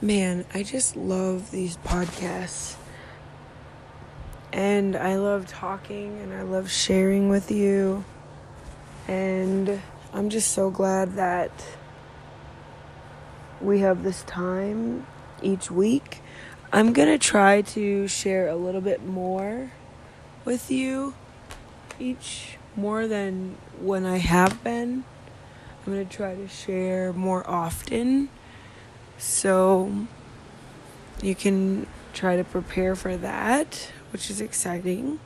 [0.00, 2.76] Man, I just love these podcasts.
[4.52, 8.04] And I love talking and I love sharing with you.
[9.08, 9.82] And
[10.12, 11.50] I'm just so glad that
[13.60, 15.04] we have this time
[15.42, 16.22] each week.
[16.72, 19.72] I'm going to try to share a little bit more
[20.44, 21.14] with you
[21.98, 25.02] each more than when I have been.
[25.84, 28.28] I'm going to try to share more often
[29.18, 29.92] so
[31.20, 35.20] you can try to prepare for that, which is exciting.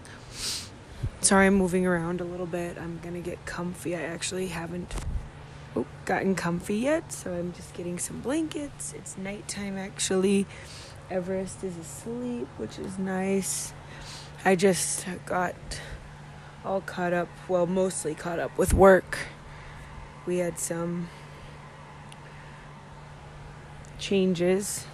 [1.20, 2.76] Sorry, I'm moving around a little bit.
[2.78, 3.94] I'm gonna get comfy.
[3.94, 4.92] I actually haven't
[5.76, 8.92] oh, gotten comfy yet, so I'm just getting some blankets.
[8.92, 10.46] It's nighttime actually.
[11.10, 13.72] Everest is asleep, which is nice.
[14.44, 15.54] I just got
[16.64, 19.18] all caught up, well, mostly caught up with work.
[20.26, 21.08] We had some
[24.02, 24.84] changes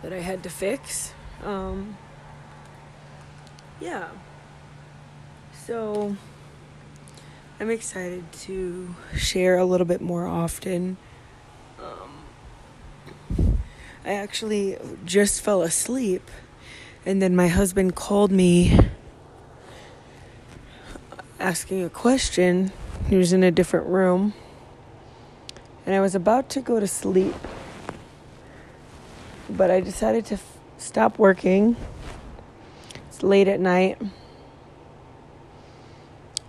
[0.00, 1.12] that I had to fix.
[1.44, 1.96] Um,
[3.80, 4.08] yeah.
[5.66, 6.16] So
[7.58, 10.96] I'm excited to share a little bit more often.
[11.80, 13.58] Um,
[14.04, 16.30] I actually just fell asleep,
[17.04, 18.78] and then my husband called me
[21.40, 22.70] asking a question.
[23.08, 24.32] He was in a different room
[25.84, 27.34] and I was about to go to sleep.
[29.50, 31.76] But I decided to f- stop working.
[33.08, 34.00] It's late at night.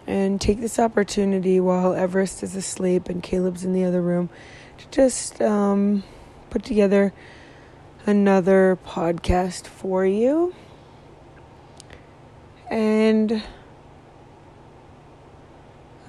[0.06, 4.30] And take this opportunity while Everest is asleep and Caleb's in the other room
[4.78, 6.04] to just um,
[6.50, 7.14] put together
[8.06, 10.54] another podcast for you.
[12.70, 13.42] And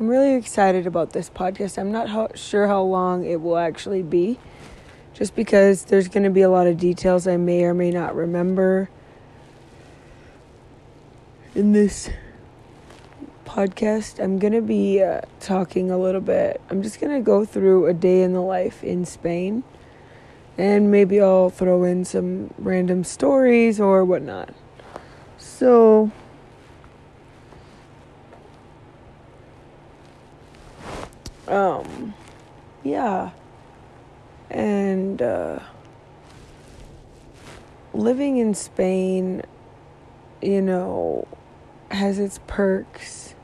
[0.00, 1.78] I'm really excited about this podcast.
[1.78, 4.40] I'm not ho- sure how long it will actually be,
[5.12, 8.16] just because there's going to be a lot of details I may or may not
[8.16, 8.90] remember
[11.54, 12.10] in this
[13.44, 14.18] podcast.
[14.18, 16.60] I'm going to be uh, talking a little bit.
[16.70, 19.62] I'm just going to go through a day in the life in Spain,
[20.58, 24.52] and maybe I'll throw in some random stories or whatnot.
[25.38, 26.10] So.
[31.48, 32.14] Um
[32.82, 33.30] yeah.
[34.50, 35.60] And uh
[37.92, 39.42] living in Spain
[40.42, 41.26] you know
[41.90, 43.34] has its perks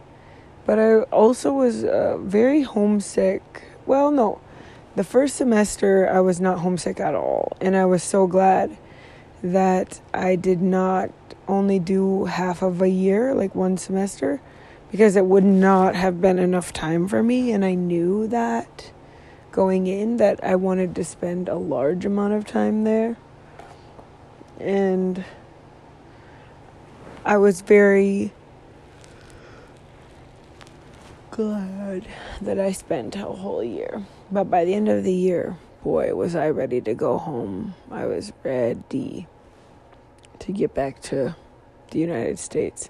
[0.67, 3.43] but I also was uh, very homesick.
[3.87, 4.41] Well no
[4.97, 8.77] the first semester I was not homesick at all and I was so glad
[9.43, 11.11] that I did not
[11.49, 14.41] only do half of a year like one semester
[14.91, 18.91] because it would not have been enough time for me and I knew that
[19.53, 23.17] going in that I wanted to spend a large amount of time there.
[24.59, 25.25] And
[27.25, 28.33] I was very
[31.31, 32.07] glad
[32.41, 34.05] that I spent a whole year.
[34.31, 37.75] But by the end of the year boy was I ready to go home.
[37.91, 39.27] I was ready
[40.39, 41.35] to get back to
[41.91, 42.89] the United States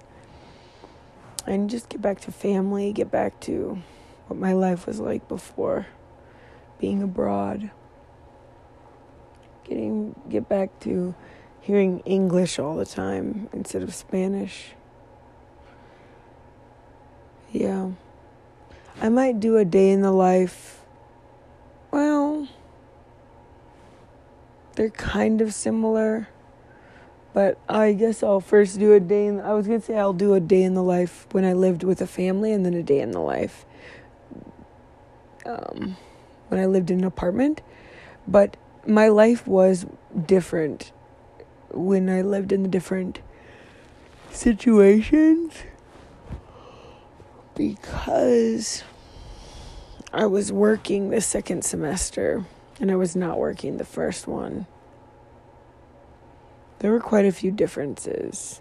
[1.45, 3.81] and just get back to family, get back to
[4.27, 5.87] what my life was like before
[6.79, 7.71] being abroad.
[9.63, 11.15] Getting get back to
[11.61, 14.71] hearing English all the time instead of Spanish.
[17.51, 17.91] Yeah.
[19.01, 20.81] I might do a day in the life.
[21.91, 22.47] Well,
[24.75, 26.29] they're kind of similar.
[27.33, 30.13] But I guess I'll first do a day in I was going to say I'll
[30.13, 32.83] do a day in the life when I lived with a family and then a
[32.83, 33.65] day in the life
[35.45, 35.95] um,
[36.49, 37.61] when I lived in an apartment.
[38.27, 39.85] But my life was
[40.25, 40.91] different
[41.69, 43.21] when I lived in the different
[44.29, 45.53] situations
[47.55, 48.83] because
[50.13, 52.45] I was working the second semester
[52.79, 54.65] and I was not working the first one
[56.81, 58.59] there were quite a few differences.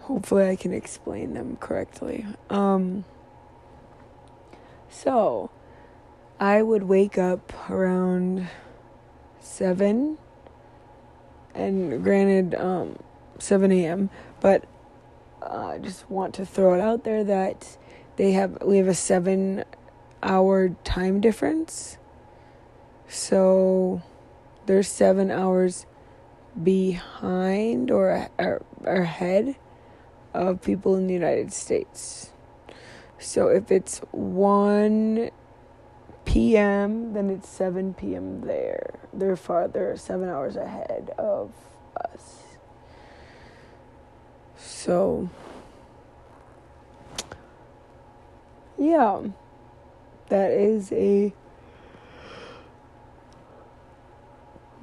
[0.00, 2.26] Hopefully, I can explain them correctly.
[2.50, 3.06] Um,
[4.90, 5.50] so,
[6.38, 8.48] I would wake up around
[9.40, 10.18] 7,
[11.54, 12.98] and granted, um,
[13.38, 14.10] 7 a.m.,
[14.40, 14.66] but
[15.40, 17.78] uh, I just want to throw it out there that
[18.16, 19.64] they have we have a seven
[20.22, 21.98] hour time difference.
[23.08, 24.02] So
[24.66, 25.86] they're seven hours
[26.60, 29.56] behind or, or, or ahead
[30.32, 32.30] of people in the United States.
[33.18, 35.30] So if it's 1
[36.24, 38.42] p.m., then it's 7 p.m.
[38.42, 38.98] there.
[39.12, 41.52] They're far, they're seven hours ahead of
[41.96, 42.42] us.
[44.56, 45.30] So,
[48.78, 49.22] yeah,
[50.28, 51.32] that is a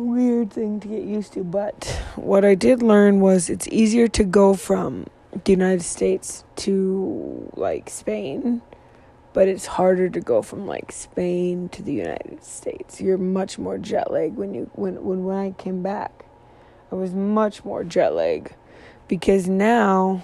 [0.02, 1.44] weird thing to get used to.
[1.44, 7.52] But what I did learn was it's easier to go from the United States to
[7.56, 8.62] like Spain,
[9.34, 13.00] but it's harder to go from like Spain to the United States.
[13.00, 16.26] You're much more jet lag when you when when when I came back.
[16.92, 18.54] I was much more jet lag
[19.08, 20.24] because now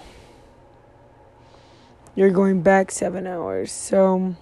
[2.14, 3.70] you're going back 7 hours.
[3.70, 4.34] So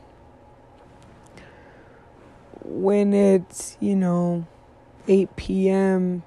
[2.64, 4.46] when it's, you know,
[5.08, 6.22] 8 p.m.,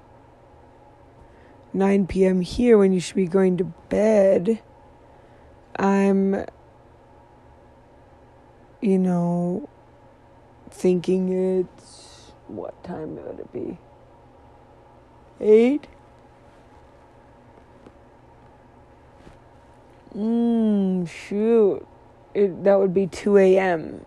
[1.72, 2.40] 9 p.m.
[2.40, 4.60] here when you should be going to bed,
[5.76, 6.44] I'm,
[8.80, 9.68] you know,
[10.70, 13.78] thinking it's, what time would it be?
[15.40, 15.86] 8?
[20.16, 21.86] Mmm, shoot.
[22.34, 24.04] It, that would be 2 a.m.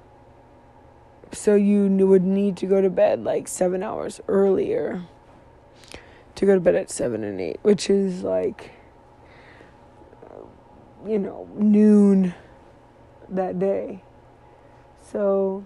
[1.34, 5.04] So you would need to go to bed like seven hours earlier
[6.36, 8.72] to go to bed at seven and eight, which is like,
[10.30, 10.48] um,
[11.10, 12.34] you know, noon
[13.30, 14.04] that day.
[15.12, 15.66] So,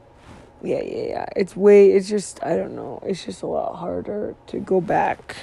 [0.64, 1.26] yeah, yeah, yeah.
[1.36, 5.36] It's way, it's just, I don't know, it's just a lot harder to go back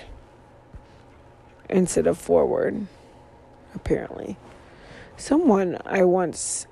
[1.69, 2.87] instead of forward,
[3.75, 4.37] apparently.
[5.17, 6.67] Someone I once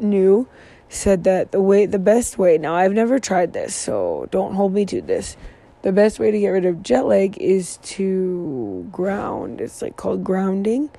[0.00, 0.48] knew
[0.88, 4.72] said that the way the best way now I've never tried this so don't hold
[4.72, 5.36] me to this.
[5.82, 9.60] The best way to get rid of jet lag is to ground.
[9.60, 10.90] It's like called grounding.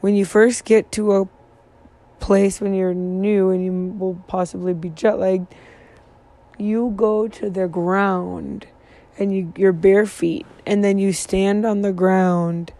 [0.00, 1.28] When you first get to a
[2.18, 5.54] place when you're new and you will possibly be jet lagged
[6.58, 8.66] you go to the ground
[9.18, 12.72] and you your bare feet and then you stand on the ground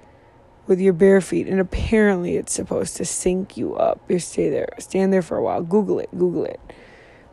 [0.66, 4.00] with your bare feet and apparently it's supposed to sync you up.
[4.08, 5.62] You stay there stand there for a while.
[5.62, 6.60] Google it google it.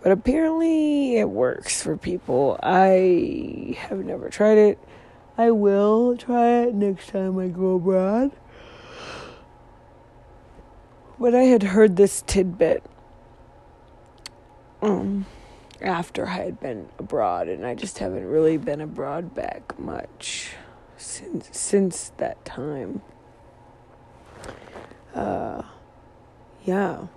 [0.01, 2.60] But apparently it works for people.
[2.63, 4.80] I have never tried it.
[5.38, 8.31] I will try it next time i go abroad.
[11.19, 12.83] But i had heard this tidbit
[14.81, 15.25] um
[15.81, 20.54] after i had been abroad and i just haven't really been abroad back much
[20.98, 23.01] since since that time
[26.63, 27.07] yeah.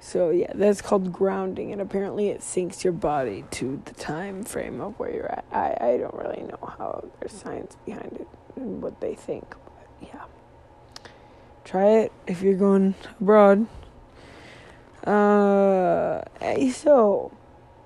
[0.00, 4.80] So yeah, that's called grounding, and apparently it sinks your body to the time frame
[4.80, 5.44] of where you're at.
[5.50, 9.88] I I don't really know how there's science behind it and what they think, but
[10.00, 10.24] yeah.
[11.64, 13.66] Try it if you're going abroad.
[15.04, 16.22] Uh,
[16.70, 17.32] so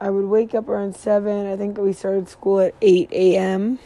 [0.00, 1.46] I would wake up around seven.
[1.46, 3.78] I think we started school at eight a.m.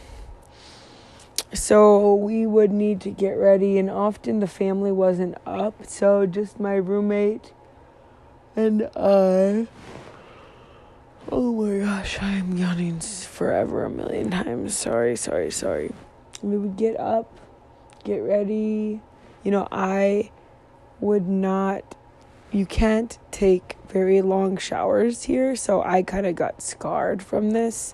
[1.55, 6.59] So we would need to get ready, and often the family wasn't up, so just
[6.59, 7.53] my roommate
[8.57, 9.67] and I.
[11.31, 14.75] Oh my gosh, I'm yawning forever a million times.
[14.75, 15.93] Sorry, sorry, sorry.
[16.43, 17.39] We would get up,
[18.03, 19.01] get ready.
[19.43, 20.31] You know, I
[20.99, 21.95] would not,
[22.51, 27.93] you can't take very long showers here, so I kind of got scarred from this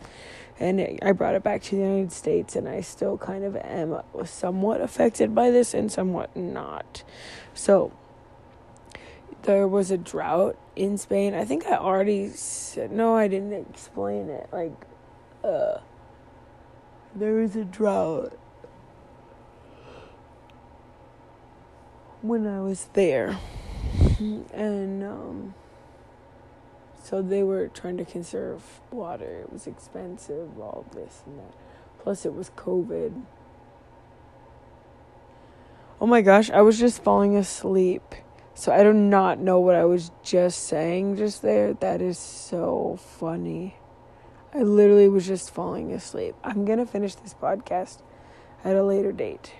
[0.62, 4.00] and I brought it back to the United States, and I still kind of am
[4.26, 7.04] somewhat affected by this and somewhat not.
[7.56, 7.92] So,
[9.42, 11.34] there was a drought in Spain.
[11.34, 14.50] I think I already said, no, I didn't explain it.
[14.54, 14.74] Like,
[15.44, 15.80] uh,
[17.16, 18.38] there was a drought
[22.22, 23.40] when I was there.
[24.54, 25.56] And, um,
[27.12, 29.42] so they were trying to conserve water.
[29.42, 31.54] It was expensive, all this and that.
[32.02, 33.22] Plus, it was COVID.
[36.00, 38.02] Oh my gosh, I was just falling asleep.
[38.54, 41.74] So I do not know what I was just saying just there.
[41.74, 43.76] That is so funny.
[44.54, 46.36] I literally was just falling asleep.
[46.46, 48.02] I'm going to finish this podcast
[48.64, 49.54] at a later date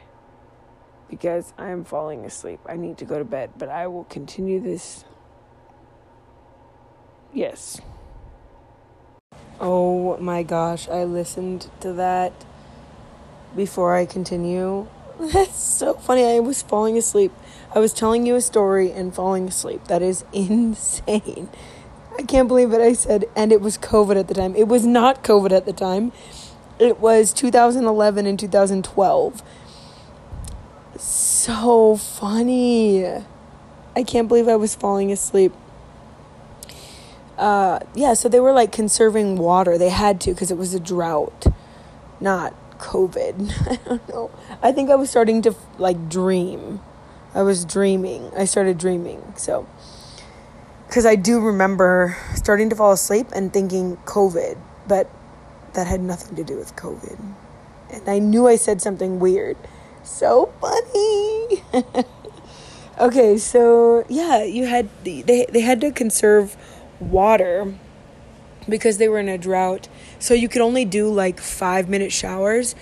[1.10, 2.62] because I am falling asleep.
[2.66, 5.04] I need to go to bed, but I will continue this
[7.34, 7.80] Yes.
[9.60, 12.34] Oh my gosh, I listened to that
[13.56, 14.88] before I continue.
[15.20, 16.26] That's so funny.
[16.26, 17.32] I was falling asleep.
[17.74, 19.86] I was telling you a story and falling asleep.
[19.86, 21.50] That is insane.
[22.18, 22.82] I can't believe it.
[22.82, 24.56] I said, and it was COVID at the time.
[24.56, 26.12] It was not COVID at the time.
[26.80, 29.44] It was 2011 and 2012.
[30.98, 33.06] So funny.
[33.96, 35.54] I can't believe I was falling asleep.
[37.42, 39.76] Uh, yeah, so they were like conserving water.
[39.76, 41.48] They had to because it was a drought,
[42.20, 43.52] not COVID.
[43.72, 44.32] I don't know.
[44.62, 46.82] I think I was starting to like dream.
[47.34, 48.32] I was dreaming.
[48.38, 49.34] I started dreaming.
[49.38, 49.68] So,
[50.86, 55.10] because I do remember starting to fall asleep and thinking COVID, but
[55.74, 57.20] that had nothing to do with COVID.
[57.90, 59.58] And I knew I said something weird.
[60.04, 61.64] So funny.
[63.00, 66.56] okay, so yeah, you had they they had to conserve
[67.02, 67.74] water
[68.70, 69.88] because they were in a drought.
[70.20, 72.76] So you could only do like 5 minute showers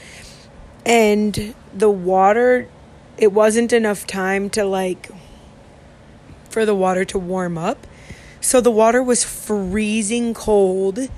[0.86, 2.68] and the water
[3.18, 5.10] it wasn't enough time to like
[6.50, 7.86] for the water to warm up.
[8.42, 11.10] So the water was freezing cold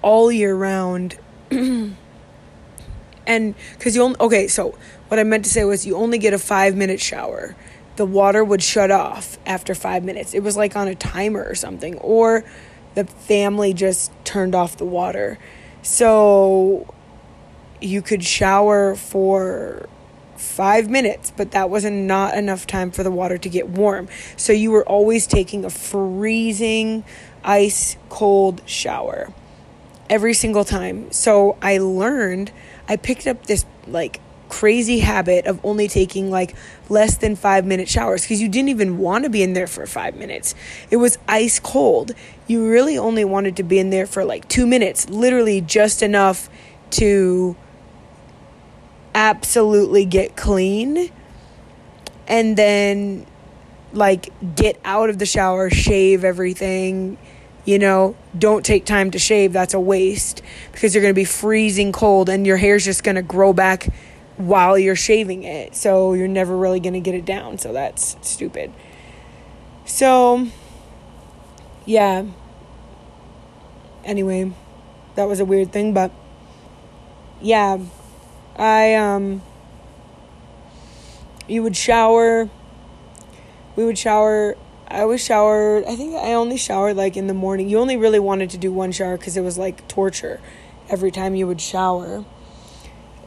[0.00, 1.18] all year round.
[1.50, 1.96] and
[3.78, 4.78] cuz you only okay, so
[5.08, 7.56] what I meant to say was you only get a 5 minute shower.
[7.96, 10.34] The water would shut off after 5 minutes.
[10.34, 12.44] It was like on a timer or something or
[12.94, 15.38] the family just turned off the water.
[15.82, 16.92] So
[17.80, 19.88] you could shower for
[20.36, 24.08] five minutes, but that wasn't not enough time for the water to get warm.
[24.36, 27.04] So you were always taking a freezing,
[27.44, 29.32] ice cold shower
[30.08, 31.12] every single time.
[31.12, 32.52] So I learned,
[32.88, 36.54] I picked up this like crazy habit of only taking like
[36.90, 39.86] less than five minute showers because you didn't even want to be in there for
[39.86, 40.54] five minutes.
[40.90, 42.12] It was ice cold.
[42.46, 46.50] You really only wanted to be in there for like two minutes, literally just enough
[46.90, 47.56] to
[49.14, 51.10] absolutely get clean
[52.28, 53.26] and then
[53.92, 57.18] like get out of the shower, shave everything.
[57.64, 59.52] You know, don't take time to shave.
[59.52, 60.42] That's a waste
[60.72, 63.88] because you're going to be freezing cold and your hair's just going to grow back
[64.40, 65.74] while you're shaving it.
[65.74, 67.58] So you're never really going to get it down.
[67.58, 68.72] So that's stupid.
[69.84, 70.48] So,
[71.86, 72.24] yeah.
[74.04, 74.52] Anyway,
[75.14, 76.10] that was a weird thing, but
[77.40, 77.78] yeah
[78.56, 79.42] I um
[81.48, 82.48] you would shower
[83.76, 84.56] we would shower
[84.88, 87.68] I always showered I think I only showered like in the morning.
[87.68, 90.40] You only really wanted to do one shower cuz it was like torture
[90.88, 92.24] every time you would shower.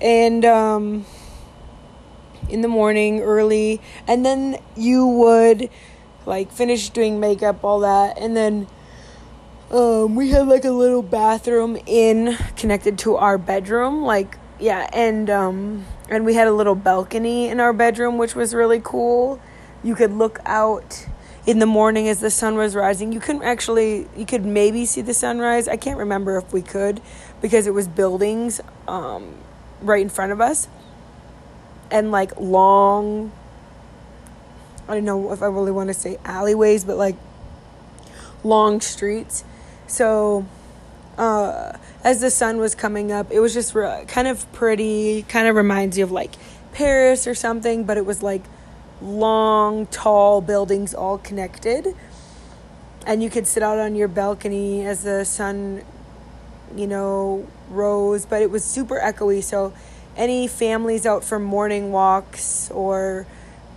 [0.03, 1.05] And um
[2.49, 5.69] in the morning early and then you would
[6.25, 8.67] like finish doing makeup all that and then
[9.71, 15.29] um, we had like a little bathroom in connected to our bedroom like yeah, and
[15.29, 19.41] um and we had a little balcony in our bedroom which was really cool.
[19.83, 21.05] You could look out
[21.45, 23.11] in the morning as the sun was rising.
[23.11, 25.67] You couldn't actually you could maybe see the sunrise.
[25.67, 27.01] I can't remember if we could
[27.41, 29.35] because it was buildings um
[29.83, 30.67] right in front of us.
[31.91, 33.31] And like long
[34.87, 37.15] I don't know if I really want to say alleyways, but like
[38.43, 39.43] long streets.
[39.87, 40.45] So
[41.17, 43.31] uh as the sun was coming up.
[43.31, 46.35] It was just re- kind of pretty, kind of reminds you of like
[46.73, 48.43] Paris or something, but it was like
[49.01, 51.95] long, tall buildings all connected.
[53.05, 55.83] And you could sit out on your balcony as the sun,
[56.75, 59.43] you know, rose, but it was super echoey.
[59.43, 59.73] So,
[60.15, 63.25] any families out for morning walks or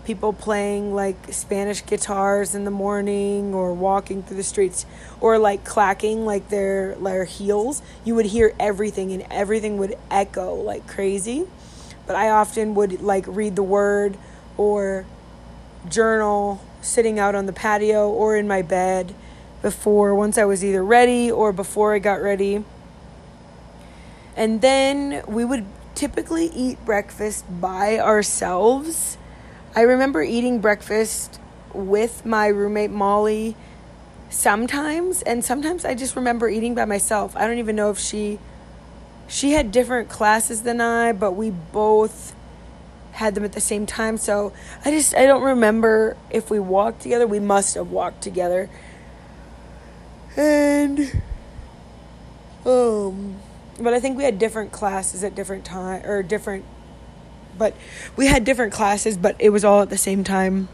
[0.06, 4.86] people playing like Spanish guitars in the morning or walking through the streets
[5.20, 10.54] or like clacking like their their heels, you would hear everything and everything would echo
[10.54, 11.46] like crazy.
[12.06, 14.16] But I often would like read the word
[14.56, 15.04] or
[15.88, 19.12] journal sitting out on the patio or in my bed
[19.60, 22.64] before once I was either ready or before I got ready.
[24.36, 25.64] And then we would
[25.94, 29.16] typically eat breakfast by ourselves
[29.76, 31.38] I remember eating breakfast
[31.74, 33.54] with my roommate Molly
[34.30, 37.36] sometimes and sometimes I just remember eating by myself.
[37.36, 38.38] I don't even know if she
[39.28, 42.34] she had different classes than I, but we both
[43.12, 44.16] had them at the same time.
[44.16, 47.26] So I just I don't remember if we walked together.
[47.26, 48.70] We must have walked together.
[50.38, 51.20] And
[52.64, 53.42] um
[53.80, 56.64] but I think we had different classes at different time or different
[57.58, 57.74] but
[58.16, 60.68] we had different classes, but it was all at the same time.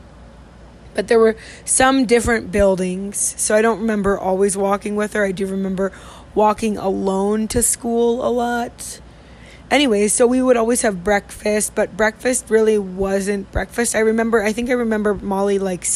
[0.95, 5.25] But there were some different buildings, so I don't remember always walking with her.
[5.25, 5.93] I do remember
[6.35, 9.01] walking alone to school a lot.
[9.71, 13.95] Anyway, so we would always have breakfast, but breakfast really wasn't breakfast.
[13.95, 15.87] I remember, I think I remember Molly like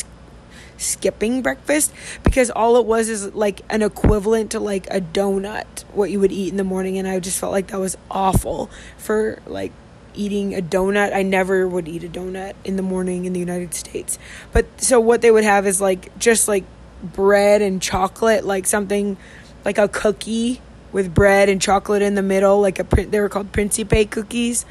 [0.78, 1.92] skipping breakfast
[2.22, 6.32] because all it was is like an equivalent to like a donut, what you would
[6.32, 6.98] eat in the morning.
[6.98, 9.72] And I just felt like that was awful for like
[10.14, 11.14] eating a donut.
[11.14, 14.18] I never would eat a donut in the morning in the United States.
[14.52, 16.64] But so what they would have is like just like
[17.02, 19.16] bread and chocolate, like something
[19.64, 20.60] like a cookie
[20.92, 24.64] with bread and chocolate in the middle, like a they were called Principe cookies.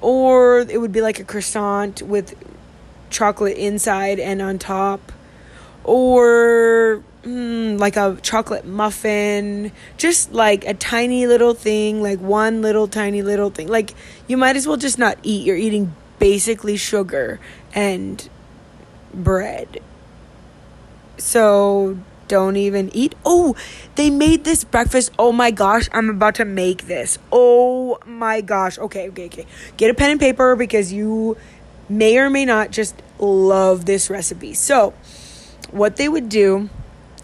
[0.00, 2.34] Or it would be like a croissant with
[3.14, 5.12] chocolate inside and on top.
[5.84, 12.88] Or mm, like a chocolate muffin, just like a tiny little thing, like one little
[12.88, 13.68] tiny little thing.
[13.68, 13.94] Like
[14.26, 15.46] you might as well just not eat.
[15.46, 17.38] You're eating basically sugar
[17.74, 18.28] and
[19.14, 19.80] bread.
[21.16, 23.14] So don't even eat.
[23.24, 23.54] Oh,
[23.96, 25.12] they made this breakfast.
[25.18, 27.18] Oh my gosh, I'm about to make this.
[27.30, 28.78] Oh my gosh.
[28.78, 29.46] Okay, okay, okay.
[29.76, 31.36] Get a pen and paper because you
[31.88, 34.54] may or may not just love this recipe.
[34.54, 34.94] So,
[35.70, 36.68] what they would do,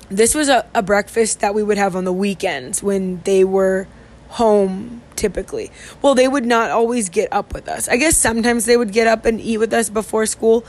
[0.08, 3.86] this was a, a breakfast that we would have on the weekends when they were
[4.28, 5.70] home typically.
[6.00, 7.88] Well, they would not always get up with us.
[7.88, 10.64] I guess sometimes they would get up and eat with us before school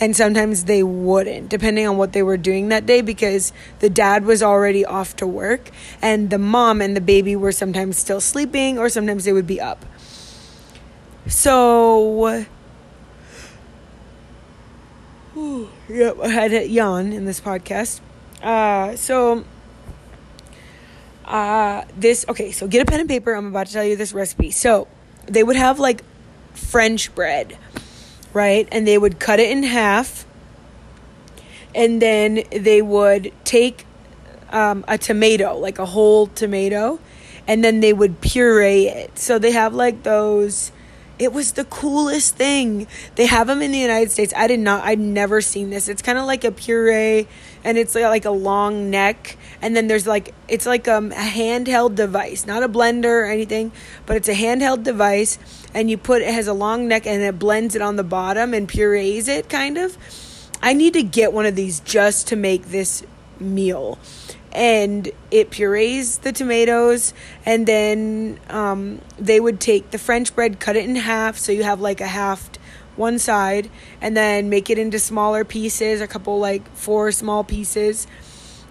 [0.00, 4.24] and sometimes they wouldn't depending on what they were doing that day because the dad
[4.24, 5.70] was already off to work
[6.02, 9.60] and the mom and the baby were sometimes still sleeping or sometimes they would be
[9.60, 9.84] up
[11.26, 12.44] so
[15.88, 18.00] yep i had a yawn in this podcast
[18.42, 19.44] uh, so
[21.24, 24.12] uh, this okay so get a pen and paper i'm about to tell you this
[24.12, 24.86] recipe so
[25.26, 26.02] they would have like
[26.54, 27.56] french bread
[28.34, 28.68] right?
[28.70, 30.26] And they would cut it in half.
[31.74, 33.86] And then they would take
[34.50, 37.00] um, a tomato, like a whole tomato,
[37.48, 39.18] and then they would puree it.
[39.18, 40.72] So they have like those.
[41.18, 42.86] It was the coolest thing.
[43.14, 44.32] They have them in the United States.
[44.36, 44.84] I did not.
[44.84, 45.88] I'd never seen this.
[45.88, 47.28] It's kind of like a puree,
[47.62, 51.94] and it's like a long neck, and then there's like it's like um, a handheld
[51.94, 53.70] device, not a blender or anything,
[54.06, 55.38] but it's a handheld device
[55.74, 58.54] and you put it has a long neck and it blends it on the bottom
[58.54, 59.98] and purees it kind of.
[60.62, 63.04] I need to get one of these just to make this
[63.38, 63.98] meal.
[64.54, 67.12] And it purees the tomatoes,
[67.44, 71.64] and then um, they would take the French bread, cut it in half, so you
[71.64, 72.50] have like a half
[72.94, 73.68] one side,
[74.00, 78.06] and then make it into smaller pieces, a couple like four small pieces,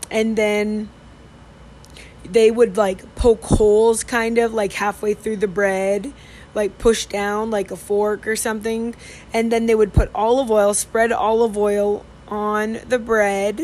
[0.10, 0.90] and then
[2.26, 6.14] they would like poke holes kind of like halfway through the bread
[6.56, 8.96] like push down like a fork or something
[9.34, 13.62] and then they would put olive oil spread olive oil on the bread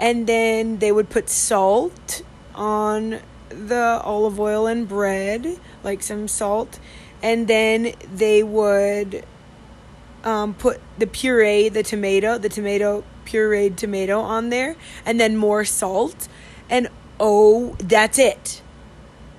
[0.00, 2.22] and then they would put salt
[2.56, 6.80] on the olive oil and bread like some salt
[7.22, 9.24] and then they would
[10.24, 14.74] um, put the puree the tomato the tomato pureed tomato on there
[15.06, 16.26] and then more salt
[16.68, 16.88] and
[17.20, 18.62] oh that's it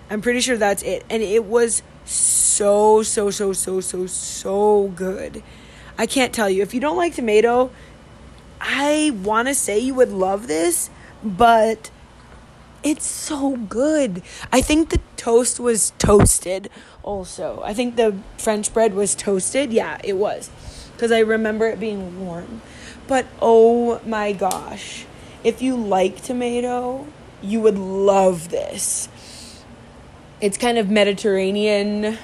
[0.09, 5.43] i'm pretty sure that's it and it was so, so, so, so, so, so good.
[5.97, 6.61] I can't tell you.
[6.61, 7.71] If you don't like tomato,
[8.61, 10.89] I want to say you would love this,
[11.23, 11.89] but
[12.83, 14.21] it's so good.
[14.51, 16.69] I think the toast was toasted
[17.03, 17.61] also.
[17.63, 19.73] I think the French bread was toasted.
[19.73, 20.49] Yeah, it was.
[20.93, 22.61] Because I remember it being warm.
[23.07, 25.05] But oh my gosh.
[25.43, 27.07] If you like tomato,
[27.41, 29.09] you would love this
[30.41, 32.17] it's kind of Mediterranean,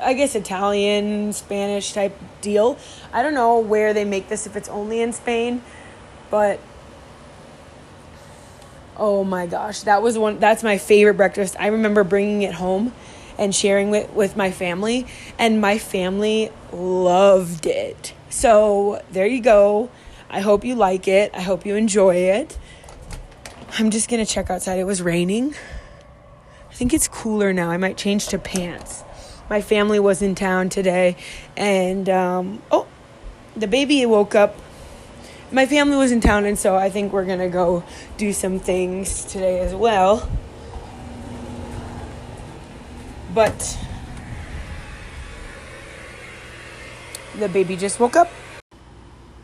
[0.00, 2.78] I guess Italian, Spanish type deal.
[3.12, 5.62] I don't know where they make this if it's only in Spain,
[6.30, 6.60] but
[8.96, 11.56] oh my gosh, that was one that's my favorite breakfast.
[11.58, 12.92] I remember bringing it home
[13.38, 15.06] and sharing it with my family
[15.38, 18.14] and my family loved it.
[18.28, 19.90] So, there you go.
[20.28, 21.30] I hope you like it.
[21.34, 22.58] I hope you enjoy it.
[23.78, 24.78] I'm just going to check outside.
[24.78, 25.54] It was raining.
[26.70, 27.70] I think it's cooler now.
[27.70, 29.04] I might change to pants.
[29.48, 31.16] My family was in town today,
[31.56, 32.86] and um, oh,
[33.56, 34.56] the baby woke up.
[35.52, 37.84] My family was in town, and so I think we're gonna go
[38.16, 40.28] do some things today as well.
[43.32, 43.78] But
[47.38, 48.30] the baby just woke up.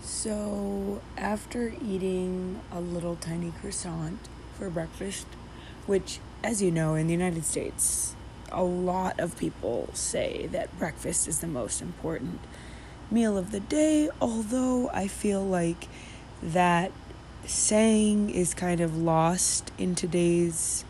[0.00, 4.18] So, after eating a little tiny croissant
[4.58, 5.26] for breakfast,
[5.86, 8.16] which as you know, in the United States,
[8.52, 12.40] a lot of people say that breakfast is the most important
[13.10, 15.88] meal of the day, although I feel like
[16.42, 16.92] that
[17.44, 20.84] saying is kind of lost in today's.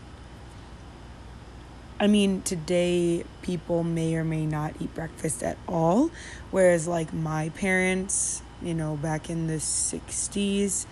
[1.99, 6.11] I mean, today people may or may not eat breakfast at all,
[6.51, 10.85] whereas, like, my parents, you know, back in the 60s,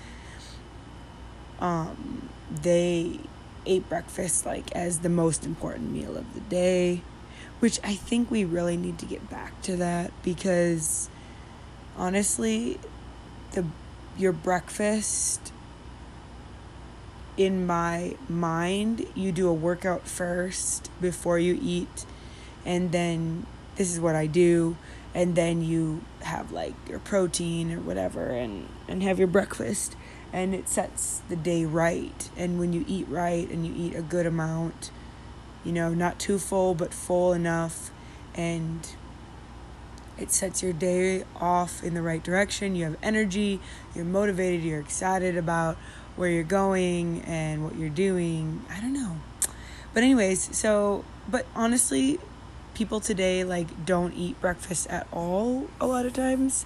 [1.60, 2.30] um,
[2.62, 3.20] they
[3.66, 7.02] ate breakfast like as the most important meal of the day,
[7.60, 11.10] which I think we really need to get back to that because
[11.98, 12.80] honestly,
[13.52, 13.66] the
[14.18, 15.54] your breakfast
[17.38, 22.06] in my mind, you do a workout first before you eat,
[22.66, 23.46] and then
[23.76, 24.76] this is what I do,
[25.14, 29.96] and then you have like your protein or whatever, and and have your breakfast,
[30.34, 32.30] and it sets the day right.
[32.38, 34.92] And when you eat right and you eat a good amount,
[35.64, 37.92] you know, not too full but full enough,
[38.36, 38.88] and
[40.18, 42.76] it sets your day off in the right direction.
[42.76, 43.60] You have energy,
[43.96, 45.78] you're motivated, you're excited about
[46.16, 48.64] where you're going and what you're doing.
[48.70, 49.18] I don't know.
[49.94, 52.20] But anyways, so but honestly,
[52.74, 56.66] people today like don't eat breakfast at all a lot of times.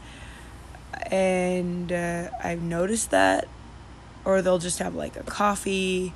[1.11, 3.47] And uh, I've noticed that
[4.25, 6.13] or they'll just have like a coffee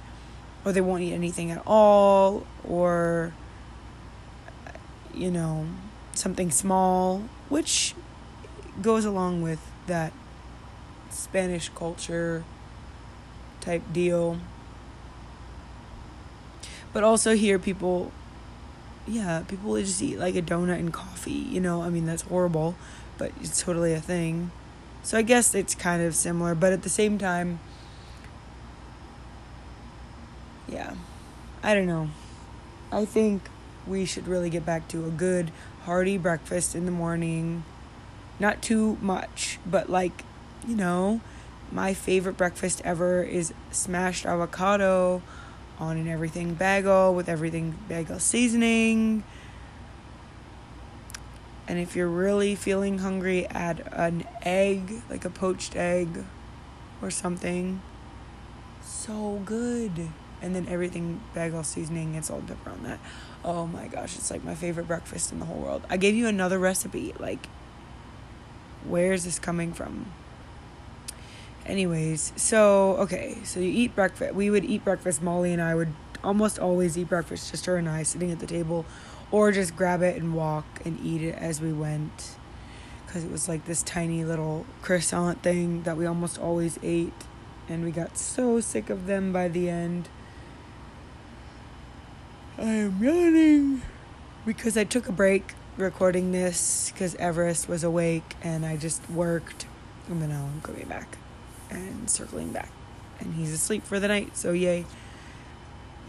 [0.65, 3.33] or they won't eat anything at all or
[5.13, 5.67] you know,
[6.13, 7.93] something small, which
[8.81, 10.13] goes along with that
[11.09, 12.43] Spanish culture
[13.59, 14.39] type deal.
[16.93, 18.11] But also here people
[19.07, 22.75] yeah, people just eat like a donut and coffee, you know, I mean that's horrible,
[23.17, 24.51] but it's totally a thing.
[25.03, 27.59] So I guess it's kind of similar, but at the same time
[30.71, 30.95] yeah.
[31.63, 32.09] I don't know.
[32.91, 33.43] I think
[33.85, 35.51] we should really get back to a good
[35.83, 37.63] hearty breakfast in the morning.
[38.39, 40.23] Not too much, but like,
[40.67, 41.21] you know,
[41.71, 45.21] my favorite breakfast ever is smashed avocado
[45.77, 49.23] on an everything bagel with everything bagel seasoning.
[51.67, 56.25] And if you're really feeling hungry, add an egg, like a poached egg
[57.01, 57.81] or something.
[58.81, 60.09] So good.
[60.41, 62.99] And then everything bagel seasoning, it's all different on that.
[63.43, 65.83] Oh my gosh, it's like my favorite breakfast in the whole world.
[65.89, 67.13] I gave you another recipe.
[67.19, 67.47] Like,
[68.85, 70.05] where is this coming from?
[71.65, 74.33] Anyways, so okay, so you eat breakfast.
[74.33, 75.21] We would eat breakfast.
[75.21, 78.47] Molly and I would almost always eat breakfast, just her and I sitting at the
[78.47, 78.85] table,
[79.29, 82.37] or just grab it and walk and eat it as we went.
[83.05, 87.13] Because it was like this tiny little croissant thing that we almost always ate,
[87.67, 90.09] and we got so sick of them by the end.
[92.61, 93.83] I am yawning
[94.45, 99.65] because I took a break recording this because Everest was awake and I just worked.
[100.09, 101.17] And then I'm coming back
[101.69, 102.69] and circling back.
[103.21, 104.85] And he's asleep for the night, so yay.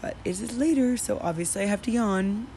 [0.01, 2.47] But it is later, so obviously I have to yawn.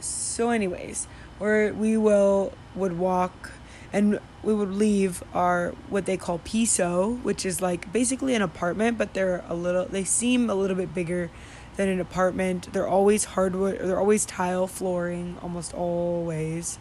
[0.00, 1.06] So, anyways,
[1.38, 3.52] where we will would walk
[3.92, 8.96] and we would leave our what they call piso, which is like basically an apartment,
[8.96, 11.30] but they're a little they seem a little bit bigger
[11.78, 12.72] than an apartment.
[12.72, 16.76] They're always hardwood, they're always tile flooring, almost always.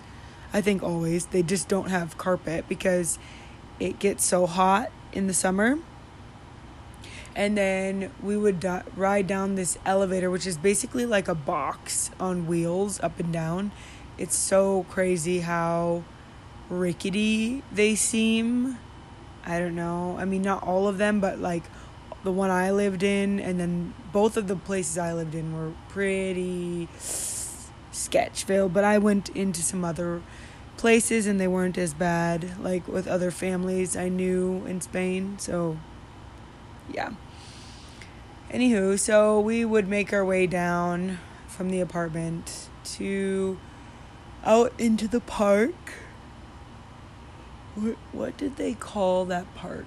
[0.51, 1.27] I think always.
[1.27, 3.19] They just don't have carpet because
[3.79, 5.77] it gets so hot in the summer.
[7.36, 12.10] And then we would di- ride down this elevator, which is basically like a box
[12.19, 13.71] on wheels up and down.
[14.17, 16.03] It's so crazy how
[16.71, 18.79] rickety they seem.
[19.45, 20.17] I don't know.
[20.17, 21.65] I mean, not all of them, but like
[22.27, 25.71] the one I lived in, and then both of the places I lived in were
[25.87, 28.73] pretty sketchville.
[28.73, 30.21] But I went into some other
[30.75, 35.39] places and they weren't as bad, like with other families I knew in Spain.
[35.39, 35.79] So,
[36.93, 37.11] yeah.
[38.51, 43.57] Anywho, so we would make our way down from the apartment to
[44.43, 45.93] out into the park.
[47.75, 49.85] What, what did they call that park?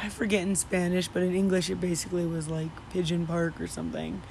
[0.00, 4.22] I forget in Spanish, but in English it basically was like Pigeon Park or something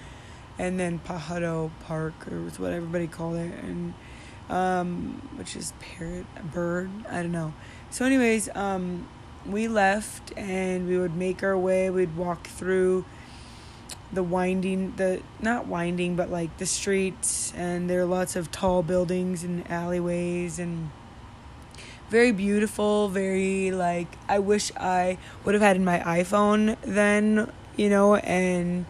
[0.59, 3.93] and then Pajaro Park, or was what everybody called it, and
[4.49, 7.53] um, which is parrot, bird, I don't know.
[7.89, 9.07] So, anyways, um,
[9.45, 11.89] we left and we would make our way.
[11.89, 13.05] We'd walk through
[14.11, 18.83] the winding, the not winding, but like the streets, and there are lots of tall
[18.83, 20.89] buildings and alleyways and
[22.09, 27.89] very beautiful very like i wish i would have had in my iphone then you
[27.89, 28.85] know and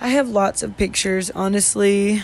[0.00, 2.22] I have lots of pictures, honestly,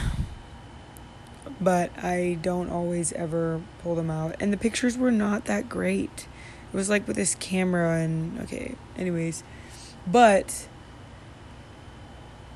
[1.60, 4.36] but I don't always ever pull them out.
[4.38, 6.28] And the pictures were not that great.
[6.72, 9.42] It was like with this camera, and okay, anyways.
[10.06, 10.68] But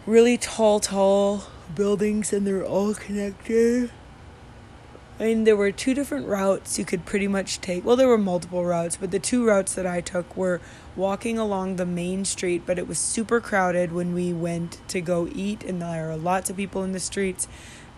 [0.07, 3.91] really tall, tall buildings, and they're all connected.
[5.21, 7.85] I mean, there were two different routes you could pretty much take.
[7.85, 10.61] Well, there were multiple routes, but the two routes that I took were
[10.95, 15.29] walking along the main street, but it was super crowded when we went to go
[15.35, 17.49] eat, and there are lots of people in the streets,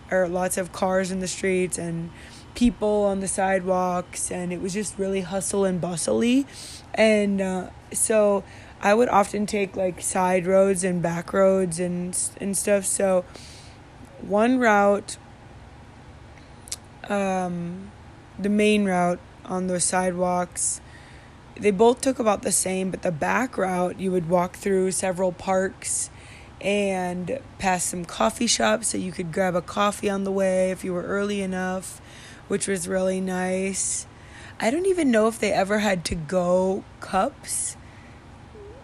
[0.09, 2.09] or lots of cars in the streets, and
[2.55, 6.47] people on the sidewalks, and it was just really hustle and bustly.
[6.95, 8.43] And uh, so
[8.81, 12.85] I would often take like side roads and back roads and and stuff.
[12.85, 13.25] So
[14.21, 15.17] one route
[17.11, 17.91] um
[18.39, 20.81] the main route on those sidewalks
[21.61, 25.31] they both took about the same, but the back route you would walk through several
[25.31, 26.09] parks
[26.59, 30.83] and past some coffee shops so you could grab a coffee on the way if
[30.83, 32.01] you were early enough,
[32.47, 34.07] which was really nice.
[34.59, 37.77] I don't even know if they ever had to go cups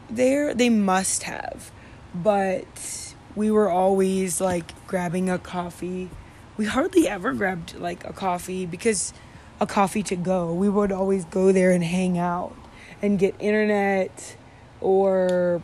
[0.10, 0.54] there.
[0.54, 1.72] They must have.
[2.14, 6.10] But we were always like grabbing a coffee.
[6.58, 9.14] We hardly ever grabbed like a coffee because
[9.60, 10.54] a coffee to go.
[10.54, 12.56] We would always go there and hang out
[13.02, 14.36] and get internet
[14.82, 15.62] or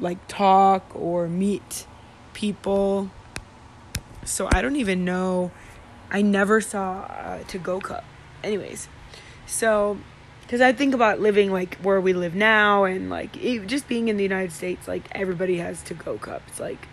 [0.00, 1.86] like talk or meet
[2.34, 3.10] people.
[4.24, 5.52] So I don't even know.
[6.10, 8.04] I never saw a to go cup.
[8.42, 8.88] Anyways,
[9.46, 9.98] so
[10.42, 13.32] because I think about living like where we live now and like
[13.66, 16.60] just being in the United States, like everybody has to go cups.
[16.60, 16.86] Like,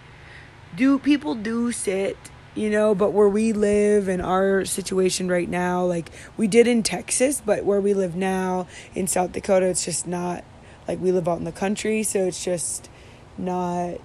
[0.75, 2.17] do people do sit
[2.55, 6.83] you know but where we live and our situation right now like we did in
[6.83, 10.43] texas but where we live now in south dakota it's just not
[10.87, 12.89] like we live out in the country so it's just
[13.37, 13.99] not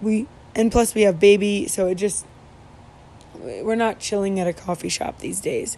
[0.00, 2.24] we and plus we have baby so it just
[3.38, 5.76] we're not chilling at a coffee shop these days.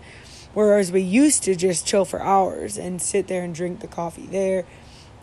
[0.55, 4.27] Whereas we used to just chill for hours and sit there and drink the coffee
[4.27, 4.64] there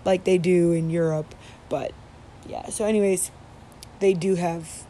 [0.05, 1.33] like they do in europe
[1.67, 1.91] but
[2.47, 3.31] yeah so anyways
[3.99, 4.84] they do have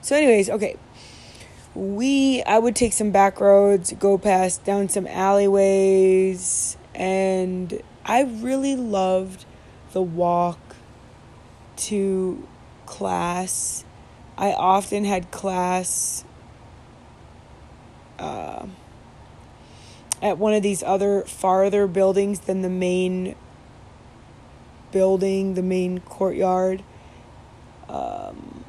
[0.00, 0.76] so, anyways, okay.
[1.74, 8.74] We, I would take some back roads, go past down some alleyways, and I really
[8.74, 9.44] loved
[9.92, 10.58] the walk
[11.76, 12.46] to
[12.86, 13.84] class.
[14.36, 16.24] I often had class
[18.18, 18.66] uh,
[20.20, 23.34] at one of these other farther buildings than the main
[24.92, 26.82] building, the main courtyard.
[27.88, 28.59] Um,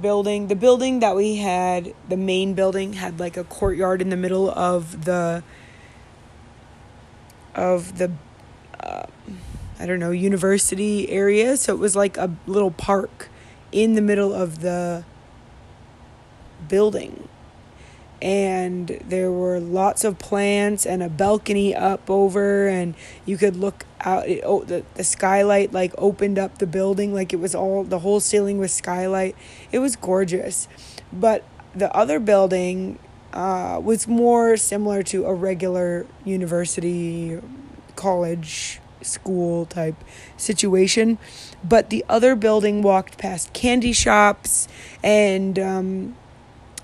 [0.00, 0.48] building.
[0.48, 4.50] The building that we had, the main building, had like a courtyard in the middle
[4.50, 5.42] of the
[7.54, 8.12] of the
[8.80, 9.06] uh,
[9.78, 11.56] I don't know university area.
[11.56, 13.28] So it was like a little park
[13.72, 15.04] in the middle of the
[16.68, 17.28] building.
[18.20, 23.86] And there were lots of plants and a balcony up over, and you could look
[24.00, 27.84] out it, oh, the, the skylight like opened up the building like it was all
[27.84, 29.36] the whole ceiling was skylight.
[29.72, 30.68] It was gorgeous.
[31.12, 32.98] But the other building
[33.32, 37.40] uh, was more similar to a regular university
[37.96, 39.96] college school type
[40.36, 41.18] situation.
[41.62, 44.68] But the other building walked past candy shops
[45.02, 46.16] and um,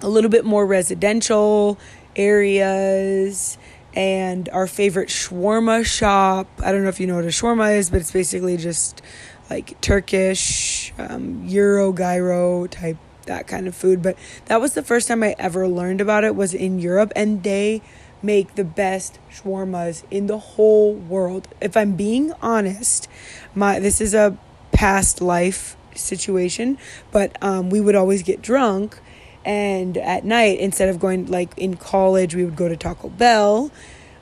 [0.00, 1.79] a little bit more residential
[2.16, 3.59] areas
[3.95, 6.49] and our favorite shawarma shop.
[6.63, 9.03] I don't know if you know what a shawarma is, but it's basically just
[9.49, 14.03] like Turkish, um, Euro gyro type that kind of food.
[14.03, 17.43] But that was the first time I ever learned about it was in Europe, and
[17.43, 17.83] they
[18.23, 21.49] make the best shawarmas in the whole world.
[21.61, 23.09] If I'm being honest,
[23.55, 24.37] my this is a
[24.73, 26.79] past life situation,
[27.13, 28.99] but um, we would always get drunk
[29.45, 33.71] and at night instead of going like in college we would go to taco bell.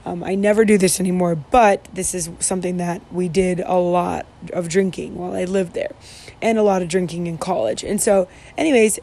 [0.05, 4.27] Um, i never do this anymore but this is something that we did a lot
[4.53, 5.93] of drinking while i lived there
[6.43, 7.85] and a lot of drinking in college.
[7.85, 8.99] And so anyways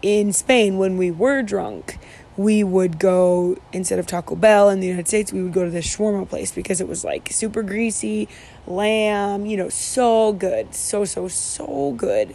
[0.00, 1.98] in spain when we were drunk
[2.36, 5.70] we would go instead of Taco Bell in the United States, we would go to
[5.70, 8.28] this shawarma place because it was like super greasy,
[8.66, 12.34] lamb, you know, so good, so so so good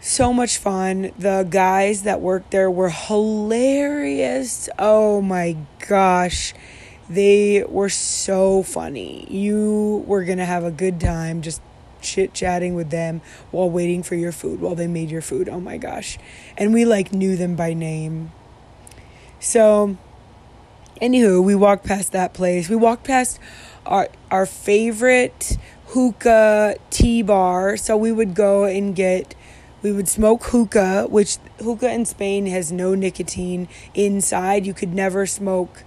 [0.00, 1.12] so much fun.
[1.18, 4.68] The guys that worked there were hilarious.
[4.78, 5.56] Oh my
[5.86, 6.54] gosh.
[7.10, 9.26] They were so funny.
[9.30, 11.62] You were going to have a good time just
[12.00, 15.48] chit chatting with them while waiting for your food while they made your food.
[15.48, 16.18] Oh my gosh.
[16.56, 18.32] And we like knew them by name.
[19.40, 19.96] So,
[21.00, 22.68] anywho, we walked past that place.
[22.68, 23.38] We walked past
[23.86, 25.56] our our favorite
[25.88, 27.76] hookah tea bar.
[27.76, 29.34] So we would go and get
[29.82, 34.66] we would smoke hookah, which hookah in Spain has no nicotine inside.
[34.66, 35.84] You could never smoke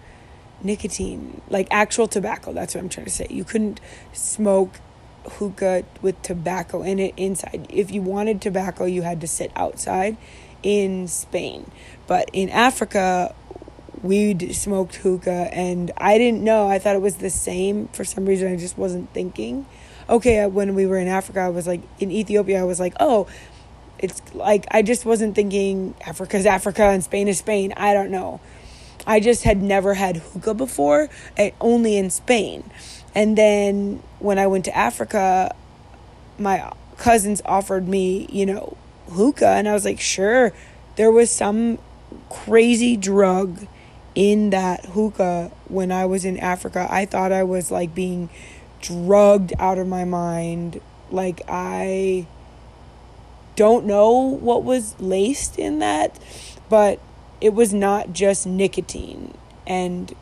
[0.63, 2.53] nicotine, like actual tobacco.
[2.53, 3.27] That's what I'm trying to say.
[3.29, 3.81] You couldn't
[4.13, 4.79] smoke
[5.25, 7.67] hookah with tobacco in it inside.
[7.69, 10.17] If you wanted tobacco, you had to sit outside
[10.63, 11.69] in Spain.
[12.07, 13.35] But in Africa,
[14.01, 16.67] we'd smoked hookah, and I didn't know.
[16.67, 18.51] I thought it was the same for some reason.
[18.51, 19.65] I just wasn't thinking.
[20.09, 22.93] Okay, uh, when we were in Africa, I was like, in Ethiopia, I was like,
[22.99, 23.27] oh,
[24.01, 27.73] it's like I just wasn't thinking Africa's Africa and Spain is Spain.
[27.77, 28.41] I don't know.
[29.05, 32.69] I just had never had hookah before, eh, only in Spain.
[33.15, 35.53] And then when I went to Africa,
[36.37, 38.77] my cousins offered me, you know,
[39.09, 39.47] hookah.
[39.47, 40.53] And I was like, sure.
[40.95, 41.79] There was some
[42.29, 43.67] crazy drug
[44.13, 46.87] in that hookah when I was in Africa.
[46.89, 48.29] I thought I was like being
[48.81, 50.79] drugged out of my mind.
[51.09, 52.27] Like, I
[53.55, 56.17] don't know what was laced in that,
[56.69, 56.99] but
[57.39, 59.33] it was not just nicotine.
[59.67, 60.13] And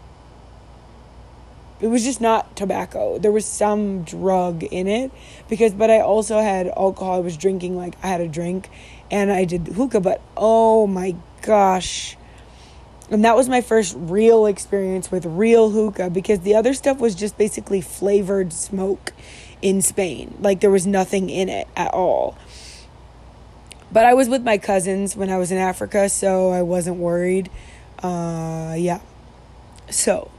[1.79, 3.19] it was just not tobacco.
[3.19, 5.11] There was some drug in it
[5.47, 7.15] because but I also had alcohol.
[7.15, 8.69] I was drinking like I had a drink
[9.09, 12.17] and I did hookah, but oh my gosh.
[13.09, 17.15] And that was my first real experience with real hookah because the other stuff was
[17.15, 19.13] just basically flavored smoke
[19.61, 20.37] in Spain.
[20.39, 22.37] Like there was nothing in it at all.
[23.91, 27.49] But I was with my cousins when I was in Africa, so I wasn't worried.
[28.03, 28.99] Uh, yeah.
[29.89, 30.29] So,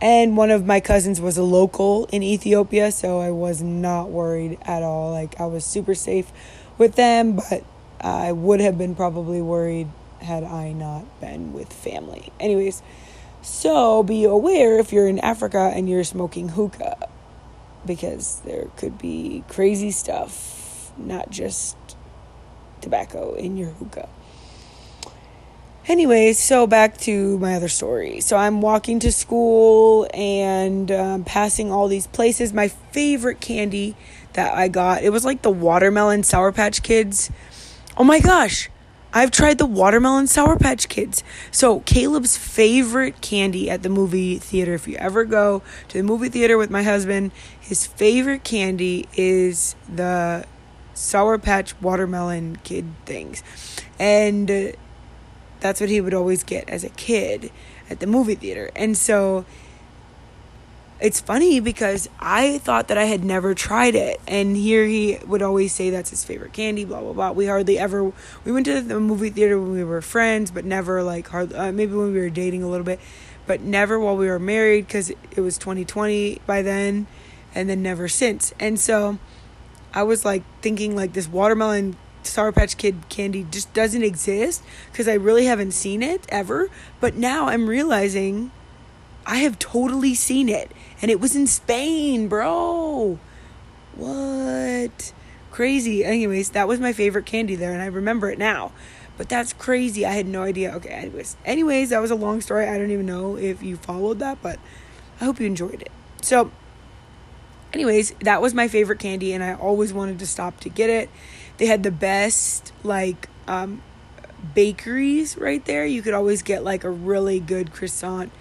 [0.00, 4.58] and one of my cousins was a local in Ethiopia, so I was not worried
[4.62, 5.10] at all.
[5.10, 6.30] Like, I was super safe
[6.78, 7.64] with them, but
[8.00, 9.88] I would have been probably worried
[10.20, 12.32] had I not been with family.
[12.38, 12.82] Anyways,
[13.42, 17.08] so be aware if you're in Africa and you're smoking hookah,
[17.84, 21.76] because there could be crazy stuff, not just
[22.82, 24.08] tobacco in your hookah.
[25.88, 28.20] Anyways, so back to my other story.
[28.20, 32.52] So I'm walking to school and um, passing all these places.
[32.52, 33.96] My favorite candy
[34.34, 37.32] that I got, it was like the watermelon Sour Patch Kids.
[37.96, 38.70] Oh my gosh,
[39.12, 41.24] I've tried the watermelon Sour Patch Kids.
[41.50, 46.28] So Caleb's favorite candy at the movie theater, if you ever go to the movie
[46.28, 50.46] theater with my husband, his favorite candy is the
[50.94, 53.42] Sour Patch watermelon kid things.
[53.98, 54.72] And uh,
[55.60, 57.50] that's what he would always get as a kid
[57.88, 58.70] at the movie theater.
[58.74, 59.44] And so
[61.02, 64.20] it's funny because I thought that I had never tried it.
[64.28, 67.32] And here he would always say that's his favorite candy, blah, blah, blah.
[67.32, 68.12] We hardly ever,
[68.44, 71.72] we went to the movie theater when we were friends, but never like, hard, uh,
[71.72, 73.00] maybe when we were dating a little bit,
[73.46, 77.08] but never while we were married because it was 2020 by then,
[77.52, 78.54] and then never since.
[78.60, 79.18] And so
[79.94, 85.08] I was like thinking like this watermelon Sour Patch Kid candy just doesn't exist because
[85.08, 86.70] I really haven't seen it ever.
[87.00, 88.50] But now I'm realizing
[89.26, 93.18] I have totally seen it and it was in Spain, bro.
[93.94, 95.12] What?
[95.50, 96.04] Crazy.
[96.04, 98.72] Anyways, that was my favorite candy there and I remember it now.
[99.18, 100.06] But that's crazy.
[100.06, 100.72] I had no idea.
[100.76, 101.36] Okay, anyways.
[101.44, 102.66] Anyways, that was a long story.
[102.66, 104.58] I don't even know if you followed that, but
[105.20, 105.92] I hope you enjoyed it.
[106.22, 106.50] So,
[107.72, 111.10] anyways, that was my favorite candy, and I always wanted to stop to get it.
[111.58, 113.82] They had the best, like, um,
[114.54, 115.86] bakeries right there.
[115.86, 118.32] You could always get, like, a really good croissant,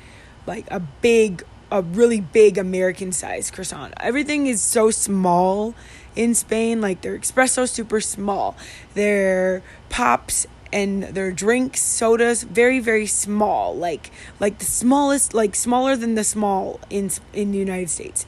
[0.45, 3.93] like a big, a really big American sized croissant.
[3.99, 5.75] Everything is so small
[6.15, 6.81] in Spain.
[6.81, 8.55] Like, their espresso super small.
[8.93, 15.95] Their pops and their drinks sodas very very small like like the smallest like smaller
[15.95, 18.25] than the small in in the United States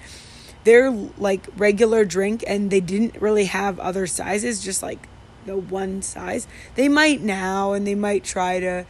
[0.64, 5.08] their like regular drink and they didn't really have other sizes, just like
[5.46, 6.48] the one size.
[6.76, 8.86] They might now and they might try to,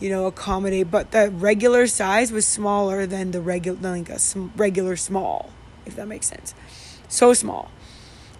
[0.00, 4.18] you know, accommodate, but the regular size was smaller than the regular like a
[4.56, 5.50] regular small,
[5.86, 6.54] if that makes sense.
[7.08, 7.70] So small.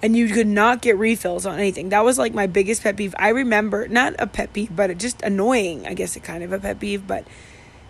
[0.05, 1.91] And you could not get refills on anything.
[1.91, 3.15] That was like my biggest pet peeve.
[3.21, 5.87] I remember, not a pet peeve, but it just annoying.
[5.87, 7.25] I guess it kind of a pet peeve, but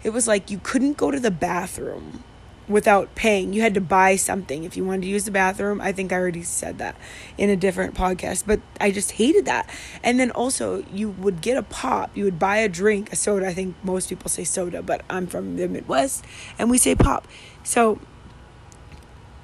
[0.04, 2.22] it was like you couldn't go to the bathroom
[2.68, 3.52] without paying.
[3.52, 5.80] You had to buy something if you wanted to use the bathroom.
[5.80, 6.96] I think I already said that
[7.36, 9.68] in a different podcast, but I just hated that.
[10.02, 13.46] And then also, you would get a pop, you would buy a drink, a soda.
[13.46, 16.24] I think most people say soda, but I'm from the Midwest
[16.58, 17.26] and we say pop.
[17.64, 18.00] So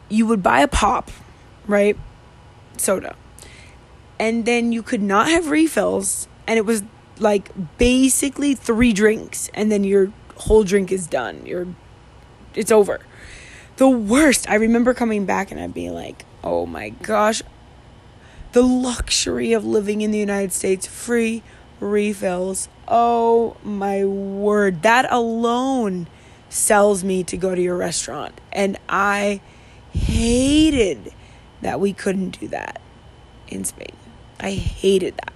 [0.08, 1.10] you would buy a pop,
[1.66, 1.96] right?
[2.76, 3.16] Soda.
[4.18, 6.82] And then you could not have refills, and it was
[7.20, 11.46] like basically three drinks, and then your whole drink is done.
[11.46, 11.68] You're
[12.54, 13.00] it's over
[13.78, 14.48] the worst.
[14.50, 17.42] I remember coming back and I'd be like, oh my gosh,
[18.52, 21.42] the luxury of living in the United States, free
[21.80, 22.68] refills.
[22.86, 24.82] Oh my word.
[24.82, 26.08] That alone
[26.48, 28.40] sells me to go to your restaurant.
[28.52, 29.40] And I
[29.92, 31.12] hated
[31.60, 32.80] that we couldn't do that
[33.46, 33.96] in Spain.
[34.40, 35.32] I hated that.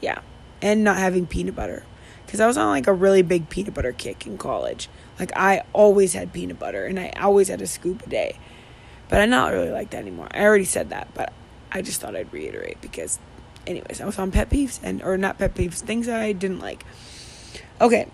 [0.00, 0.20] Yeah.
[0.60, 1.84] And not having peanut butter.
[2.26, 4.88] Because I was on like a really big peanut butter kick in college.
[5.20, 8.38] Like I always had peanut butter and I always had a scoop a day.
[9.10, 10.28] But I'm not really like that anymore.
[10.32, 11.32] I already said that, but
[11.70, 13.18] I just thought I'd reiterate because
[13.66, 16.60] anyways, I was on pet peeves and or not pet peeves, things that I didn't
[16.60, 16.84] like.
[17.80, 18.08] Okay.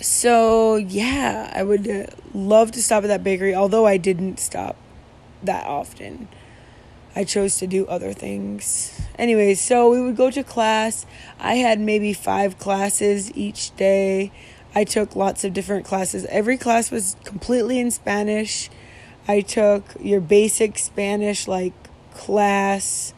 [0.00, 4.76] so yeah, I would uh, love to stop at that bakery, although I didn't stop
[5.44, 6.28] that often.
[7.14, 8.98] I chose to do other things.
[9.18, 11.04] Anyways, so we would go to class.
[11.38, 14.32] I had maybe five classes each day.
[14.74, 16.24] I took lots of different classes.
[16.26, 18.70] Every class was completely in Spanish.
[19.28, 21.74] I took your basic Spanish like
[22.14, 23.14] class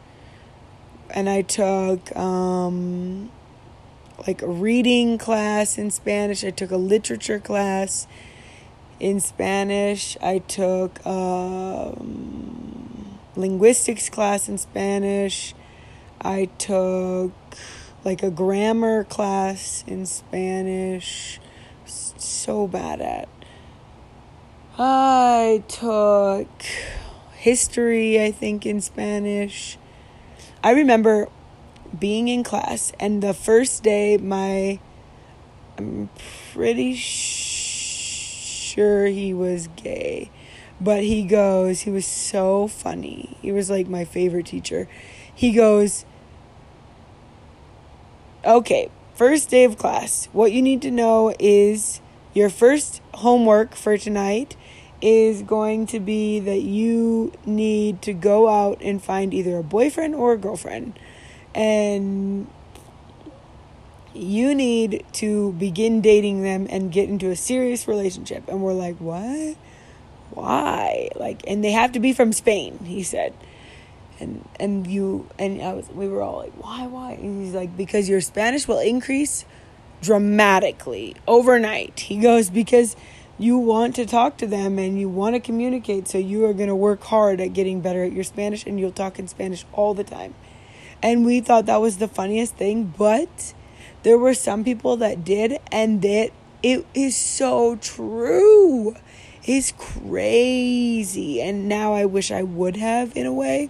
[1.09, 3.31] and I took um
[4.27, 6.43] like a reading class in Spanish.
[6.43, 8.07] I took a literature class
[8.99, 10.17] in Spanish.
[10.21, 15.53] I took um, linguistics class in Spanish.
[16.21, 17.33] I took
[18.03, 21.39] like a grammar class in Spanish.
[22.25, 23.29] So bad at.
[24.77, 26.49] I took
[27.33, 29.77] history, I think, in Spanish.
[30.63, 31.29] I remember
[31.99, 34.79] being in class and the first day my
[35.77, 36.09] I'm
[36.51, 37.85] pretty sure
[39.05, 40.31] he was gay
[40.81, 44.87] but he goes he was so funny he was like my favorite teacher
[45.33, 46.05] he goes
[48.43, 52.01] okay first day of class what you need to know is
[52.35, 54.55] your first homework for tonight
[55.01, 60.13] is going to be that you need to go out and find either a boyfriend
[60.13, 60.99] or a girlfriend
[61.55, 62.47] and
[64.13, 68.47] you need to begin dating them and get into a serious relationship.
[68.47, 69.57] And we're like, what?
[70.31, 71.09] Why?
[71.15, 73.33] Like, and they have to be from Spain, he said.
[74.17, 77.13] And and you and I was we were all like, why, why?
[77.13, 79.43] And he's like, because your Spanish will increase
[80.05, 82.01] dramatically overnight.
[82.01, 82.95] He goes, because
[83.37, 86.69] you want to talk to them and you want to communicate, so you are going
[86.69, 89.93] to work hard at getting better at your Spanish and you'll talk in Spanish all
[89.93, 90.35] the time.
[91.03, 93.53] And we thought that was the funniest thing, but
[94.03, 96.31] there were some people that did, and that
[96.63, 98.95] it is so true.
[99.43, 101.41] It's crazy.
[101.41, 103.69] And now I wish I would have in a way.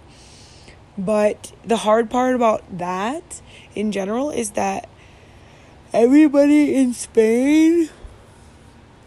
[0.96, 3.42] But the hard part about that
[3.74, 4.88] in general is that
[5.96, 7.88] everybody in Spain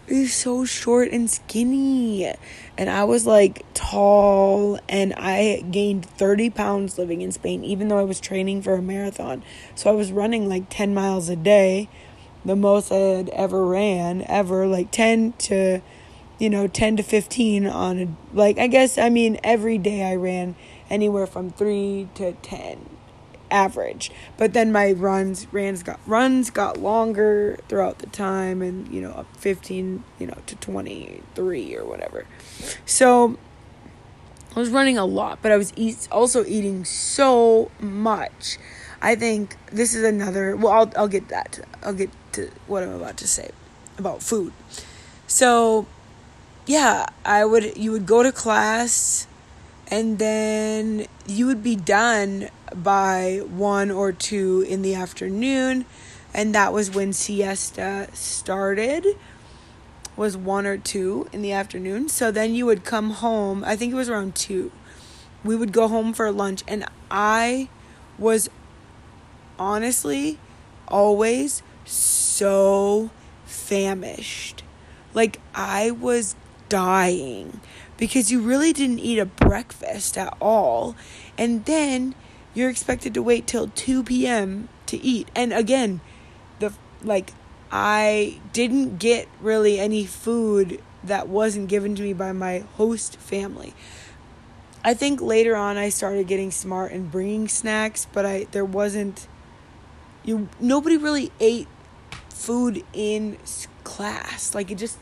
[0.07, 2.33] is so short and skinny.
[2.79, 7.99] And I was like tall and I gained 30 pounds living in Spain, even though
[7.99, 9.43] I was training for a marathon.
[9.75, 11.89] So I was running like 10 miles a day,
[12.43, 15.81] the most I had ever ran, ever, like 10 to,
[16.39, 20.15] you know, 10 to 15 on a, like, I guess, I mean, every day I
[20.15, 20.55] ran
[20.89, 22.88] anywhere from 3 to 10
[23.51, 24.11] average.
[24.37, 29.11] But then my runs runs got runs got longer throughout the time and you know
[29.11, 32.25] up 15, you know, to 23 or whatever.
[32.85, 33.37] So
[34.55, 38.57] I was running a lot, but I was eat, also eating so much.
[39.01, 41.59] I think this is another well I'll I'll get that.
[41.83, 43.51] I'll get to what I'm about to say
[43.97, 44.53] about food.
[45.27, 45.85] So
[46.65, 49.27] yeah, I would you would go to class
[49.91, 55.85] and then you would be done by one or two in the afternoon.
[56.33, 59.05] And that was when siesta started
[60.15, 62.09] was one or two in the afternoon.
[62.09, 64.71] So then you would come home i think it was around two.
[65.43, 67.69] We would go home for lunch and i
[68.17, 68.49] was
[69.57, 70.37] honestly
[70.87, 73.09] always so
[73.45, 74.63] famished.
[75.13, 76.35] Like i was
[76.67, 77.61] dying
[77.97, 80.95] because you really didn't eat a breakfast at all.
[81.37, 82.13] And then
[82.59, 84.67] you're expected to wait till 2 p.m.
[84.85, 85.29] to eat.
[85.33, 86.01] And again,
[86.59, 87.31] the like
[87.71, 93.73] I didn't get really any food that wasn't given to me by my host family.
[94.83, 99.27] I think later on I started getting smart and bringing snacks, but I there wasn't
[100.25, 101.67] you nobody really ate
[102.29, 103.37] food in
[103.85, 104.53] class.
[104.53, 104.99] Like it just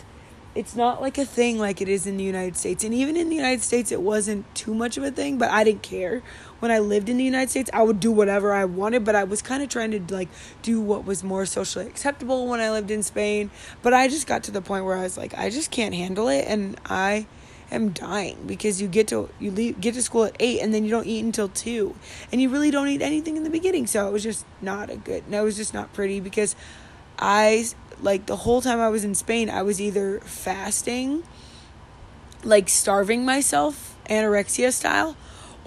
[0.58, 2.84] it's not like a thing like it is in the United States.
[2.84, 5.64] And even in the United States, it wasn't too much of a thing, but I
[5.64, 6.24] didn't care.
[6.60, 9.24] When I lived in the United States, I would do whatever I wanted, but I
[9.24, 10.30] was kind of trying to like
[10.62, 13.51] do what was more socially acceptable when I lived in Spain.
[13.82, 16.28] But I just got to the point where I was like, I just can't handle
[16.28, 17.28] it and I
[17.70, 20.86] am dying because you get to you leave get to school at 8 and then
[20.86, 21.93] you don't eat until 2
[22.32, 24.95] and you really don't eat anything in the beginning so it was just not a
[24.95, 26.55] good no it was just not pretty because
[27.20, 27.66] I
[28.01, 31.24] like the whole time I was in Spain, I was either fasting,
[32.43, 35.16] like starving myself, anorexia style,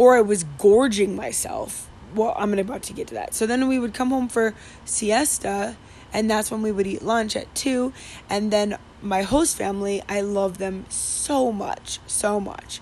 [0.00, 1.86] or I was gorging myself.
[2.14, 3.34] Well, I'm about to get to that.
[3.34, 4.54] So then we would come home for
[4.86, 5.76] siesta,
[6.10, 7.92] and that's when we would eat lunch at 2.
[8.30, 12.80] And then my host family, I love them so much, so much.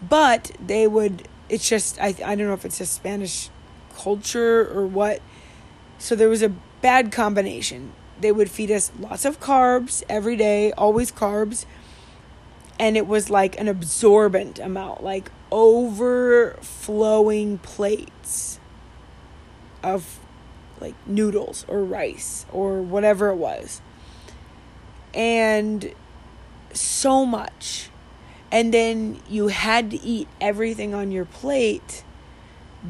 [0.00, 3.50] But they would, it's just, I, I don't know if it's a Spanish
[3.94, 5.20] culture or what.
[5.98, 6.48] So there was a
[6.80, 7.92] bad combination
[8.22, 11.66] they would feed us lots of carbs every day, always carbs.
[12.80, 18.60] And it was like an absorbent amount, like overflowing plates
[19.82, 20.20] of
[20.80, 23.80] like noodles or rice or whatever it was.
[25.14, 25.94] And
[26.72, 27.90] so much.
[28.50, 32.04] And then you had to eat everything on your plate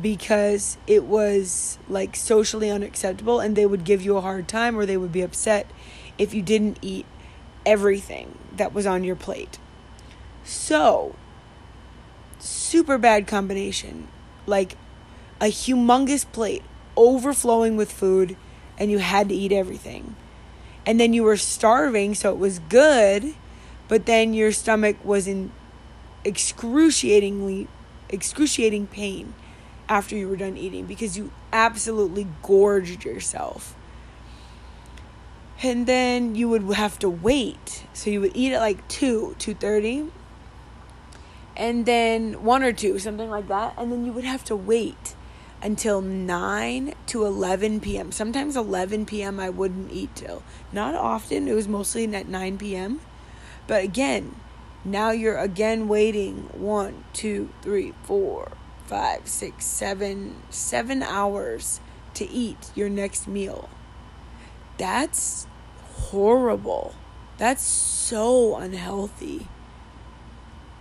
[0.01, 4.87] because it was like socially unacceptable and they would give you a hard time or
[4.87, 5.69] they would be upset
[6.19, 7.07] if you didn't eat
[7.65, 9.59] everything that was on your plate.
[10.45, 11.17] So,
[12.39, 14.09] super bad combination.
[14.47, 14.77] Like
[15.41, 16.63] a humongous plate
[16.97, 18.37] overflowing with food
[18.79, 20.17] and you had to eat everything.
[20.87, 23.35] And then you were starving, so it was good,
[23.89, 25.53] but then your stomach was in
[26.25, 27.69] excruciatingly
[28.11, 29.35] excruciating pain
[29.89, 33.75] after you were done eating because you absolutely gorged yourself.
[35.63, 37.85] And then you would have to wait.
[37.93, 40.11] So you would eat at like 2, 2:30.
[41.59, 45.17] And then 1 or 2, something like that, and then you would have to wait
[45.61, 48.13] until 9 to 11 p.m.
[48.13, 49.41] Sometimes 11 p.m.
[49.41, 50.45] I wouldn't eat till.
[50.73, 53.01] Not often, it was mostly at 9 p.m.
[53.67, 54.37] But again,
[54.85, 58.53] now you're again waiting one, two, three, four,
[58.87, 61.81] five, six, seven, seven hours
[62.15, 63.69] to eat your next meal.
[64.79, 65.47] That's
[65.93, 66.95] horrible.
[67.37, 69.49] That's so unhealthy.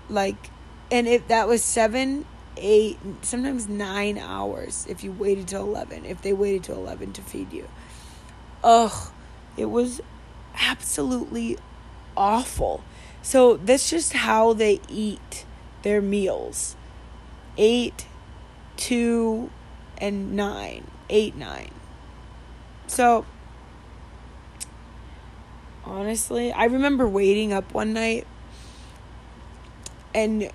[0.07, 0.51] Like,
[0.91, 2.25] and if that was seven,
[2.55, 7.21] eight, sometimes nine hours if you waited till 11, if they waited till 11 to
[7.21, 7.67] feed you.
[8.63, 9.11] Ugh,
[9.55, 10.01] it was
[10.55, 11.57] absolutely
[12.15, 12.83] awful.
[13.21, 15.45] So that's just how they eat
[15.83, 16.75] their meals
[17.57, 18.05] eight,
[18.75, 19.49] two,
[19.97, 20.85] and nine.
[21.09, 21.71] Eight, nine.
[22.87, 23.25] So,
[25.83, 28.27] honestly, I remember waiting up one night
[30.13, 30.51] and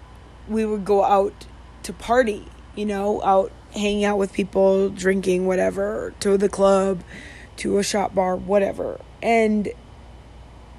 [0.49, 1.47] we would go out
[1.85, 7.03] to party, you know, out hanging out with people, drinking, whatever, to the club,
[7.57, 9.01] to a shot bar, whatever.
[9.23, 9.69] And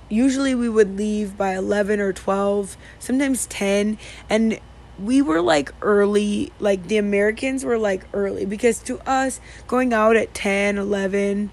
[0.09, 3.97] usually we would leave by 11 or 12, sometimes 10.
[4.29, 4.59] And
[4.99, 10.15] we were like early, like the Americans were like early because to us, going out
[10.15, 11.51] at 10, 11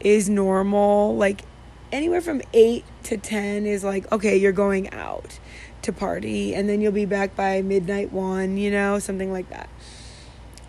[0.00, 1.16] is normal.
[1.16, 1.42] Like
[1.90, 5.38] anywhere from 8 to 10 is like, okay, you're going out
[5.86, 9.68] to party and then you'll be back by midnight 1, you know, something like that.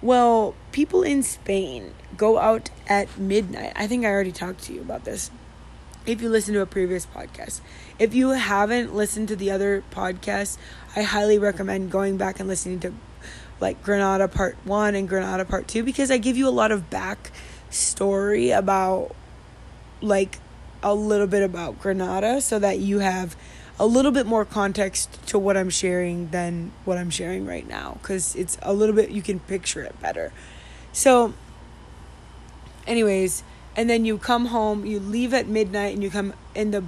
[0.02, 3.74] Well, people in Spain go out at midnight.
[3.76, 5.30] I think I already talked to you about this
[6.06, 7.62] if you listen to a previous podcast.
[8.00, 10.58] If you haven't listened to the other podcasts,
[10.96, 12.94] I highly recommend going back and listening to
[13.60, 16.90] like Granada Part 1 and Granada Part 2 because I give you a lot of
[16.90, 17.32] back
[17.70, 19.16] story about
[20.00, 20.38] like
[20.84, 23.36] a little bit about Granada so that you have
[23.80, 28.00] a little bit more context to what I'm sharing than what I'm sharing right now
[28.02, 30.32] cuz it's a little bit you can picture it better.
[30.94, 31.34] So
[32.88, 33.44] anyways,
[33.76, 36.84] and then you come home, you leave at midnight, and you come in the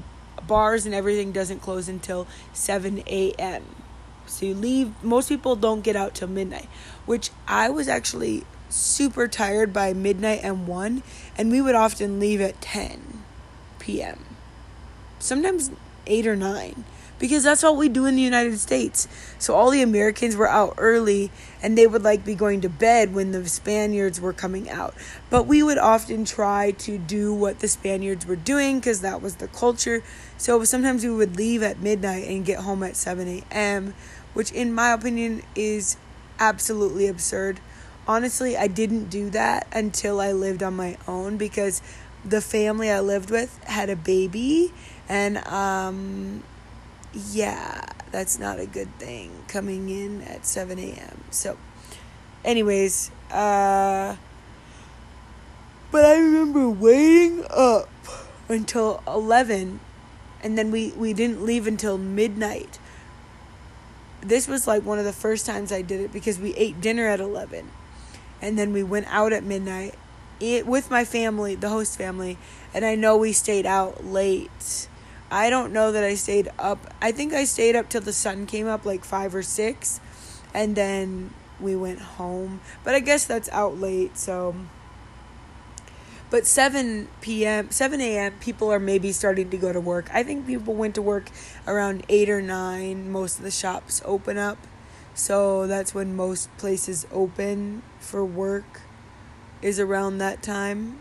[0.47, 3.63] bars and everything doesn't close until 7 a.m.
[4.25, 6.67] So you leave, most people don't get out till midnight,
[7.05, 11.03] which I was actually super tired by midnight and 1,
[11.37, 13.23] and we would often leave at 10
[13.79, 14.25] p.m.
[15.19, 15.71] Sometimes
[16.09, 16.83] 8 or 9
[17.19, 19.07] because that's what we do in the United States.
[19.37, 21.31] So all the Americans were out early
[21.61, 24.95] and they would like be going to bed when the Spaniards were coming out.
[25.29, 29.35] But we would often try to do what the Spaniards were doing because that was
[29.35, 30.01] the culture.
[30.37, 33.93] So sometimes we would leave at midnight and get home at 7 a.m.,
[34.33, 35.97] which in my opinion is
[36.39, 37.59] absolutely absurd.
[38.07, 41.81] Honestly, I didn't do that until I lived on my own because
[42.25, 44.73] the family I lived with had a baby
[45.07, 46.43] and um
[47.13, 51.23] yeah, that's not a good thing coming in at 7 a.m.
[51.31, 51.57] So,
[52.45, 54.15] anyways, uh,
[55.91, 57.89] but I remember waiting up
[58.47, 59.79] until 11
[60.41, 62.79] and then we, we didn't leave until midnight.
[64.21, 67.07] This was like one of the first times I did it because we ate dinner
[67.07, 67.71] at 11
[68.41, 69.95] and then we went out at midnight
[70.39, 72.37] it, with my family, the host family,
[72.73, 74.87] and I know we stayed out late
[75.31, 76.79] I don't know that I stayed up.
[77.01, 79.99] I think I stayed up till the sun came up, like five or six,
[80.53, 82.61] and then we went home.
[82.83, 84.55] But I guess that's out late, so.
[86.31, 90.09] But 7 p.m., 7 a.m., people are maybe starting to go to work.
[90.13, 91.29] I think people went to work
[91.67, 93.11] around 8 or 9.
[93.11, 94.57] Most of the shops open up.
[95.15, 98.81] So that's when most places open for work,
[99.61, 100.97] is around that time.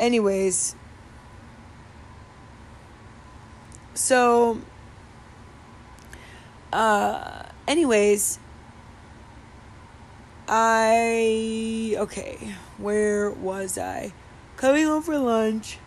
[0.00, 0.74] anyways,
[3.94, 4.60] so,
[6.72, 8.38] uh, anyways,
[10.48, 14.12] I, okay, where was I?
[14.56, 15.78] Coming home for lunch.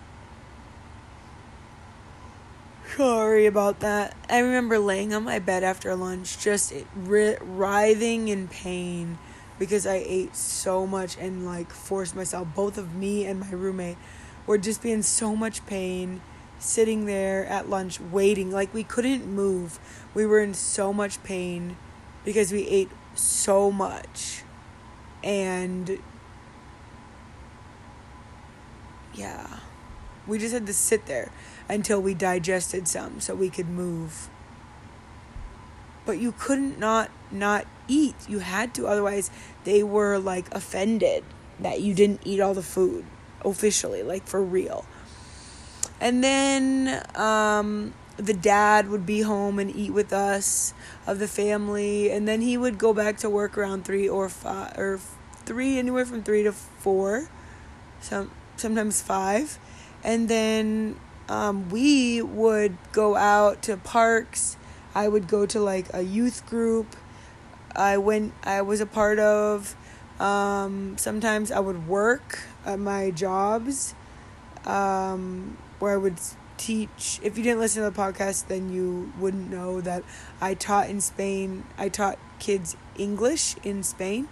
[2.95, 4.15] Sorry about that.
[4.27, 9.19] I remember laying on my bed after lunch, just writhing in pain
[9.59, 12.47] because I ate so much and like forced myself.
[12.55, 13.97] Both of me and my roommate
[14.45, 16.21] were just being so much pain,
[16.59, 18.51] sitting there at lunch waiting.
[18.51, 19.79] Like we couldn't move.
[20.13, 21.77] We were in so much pain
[22.23, 24.43] because we ate so much.
[25.23, 25.99] And
[29.13, 29.59] yeah,
[30.27, 31.31] we just had to sit there
[31.69, 34.29] until we digested some so we could move.
[36.05, 38.15] But you couldn't not not eat.
[38.27, 39.29] You had to otherwise
[39.63, 41.23] they were like offended
[41.59, 43.05] that you didn't eat all the food
[43.43, 44.85] officially, like for real.
[45.99, 50.73] And then um the dad would be home and eat with us
[51.05, 54.75] of the family and then he would go back to work around 3 or 5
[54.75, 54.99] or
[55.45, 57.29] 3 anywhere from 3 to 4
[58.01, 59.59] some sometimes 5
[60.03, 64.57] and then um, we would go out to parks.
[64.95, 66.95] I would go to like a youth group.
[67.77, 68.33] I went.
[68.43, 69.75] I was a part of.
[70.19, 73.93] Um, sometimes I would work at my jobs,
[74.65, 76.17] um, where I would
[76.57, 77.19] teach.
[77.21, 80.03] If you didn't listen to the podcast, then you wouldn't know that
[80.41, 81.65] I taught in Spain.
[81.77, 84.27] I taught kids English in Spain.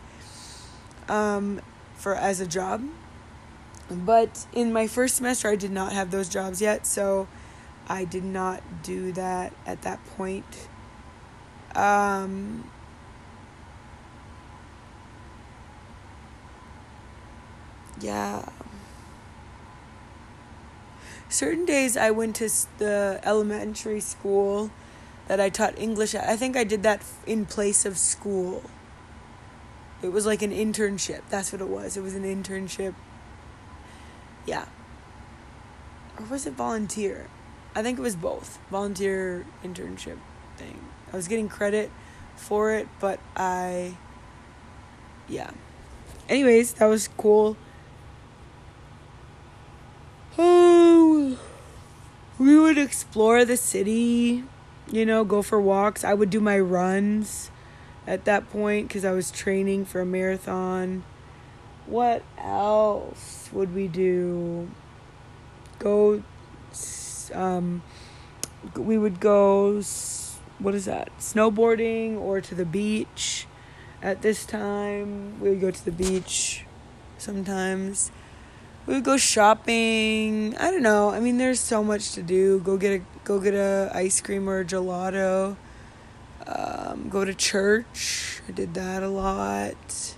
[1.08, 1.62] Um,
[1.96, 2.82] for as a job
[3.90, 7.28] but in my first semester, I did not have those jobs yet, so
[7.88, 10.68] I did not do that at that point.
[11.76, 12.70] Um,
[18.00, 18.48] yeah.
[21.30, 24.72] Certain days I went to the elementary school
[25.28, 26.30] that I taught English at.
[26.30, 28.64] I think I did that in place of school.
[30.02, 31.22] It was like an internship.
[31.30, 31.98] That's what it was.
[31.98, 32.94] It was an internship
[34.46, 34.66] yeah.
[36.20, 37.28] Or was it volunteer?
[37.76, 38.60] I think it was both.
[38.70, 40.18] Volunteer internship
[40.58, 40.80] thing.
[41.12, 41.92] I was getting credit
[42.36, 43.98] for it, but I
[45.28, 45.52] yeah.
[46.30, 47.58] Anyways, that was cool.
[50.38, 51.38] Oh,
[52.38, 54.44] we would explore the city,
[54.92, 56.04] you know, go for walks.
[56.04, 57.52] I would do my runs
[58.06, 61.04] at that point because I was training for a marathon.
[61.86, 64.70] What else would we do?
[65.80, 66.22] Go,
[67.34, 67.82] um,
[68.76, 69.82] we would go,
[70.60, 71.18] what is that?
[71.18, 73.48] Snowboarding or to the beach
[74.02, 75.40] at this time.
[75.40, 76.66] We would go to the beach
[77.18, 78.12] sometimes.
[78.86, 80.56] We would go shopping.
[80.58, 81.10] I don't know.
[81.10, 82.60] I mean, there's so much to do.
[82.60, 85.58] Go get a go get a ice cream or a gelato.
[86.46, 88.42] Um, go to church.
[88.48, 90.16] I did that a lot.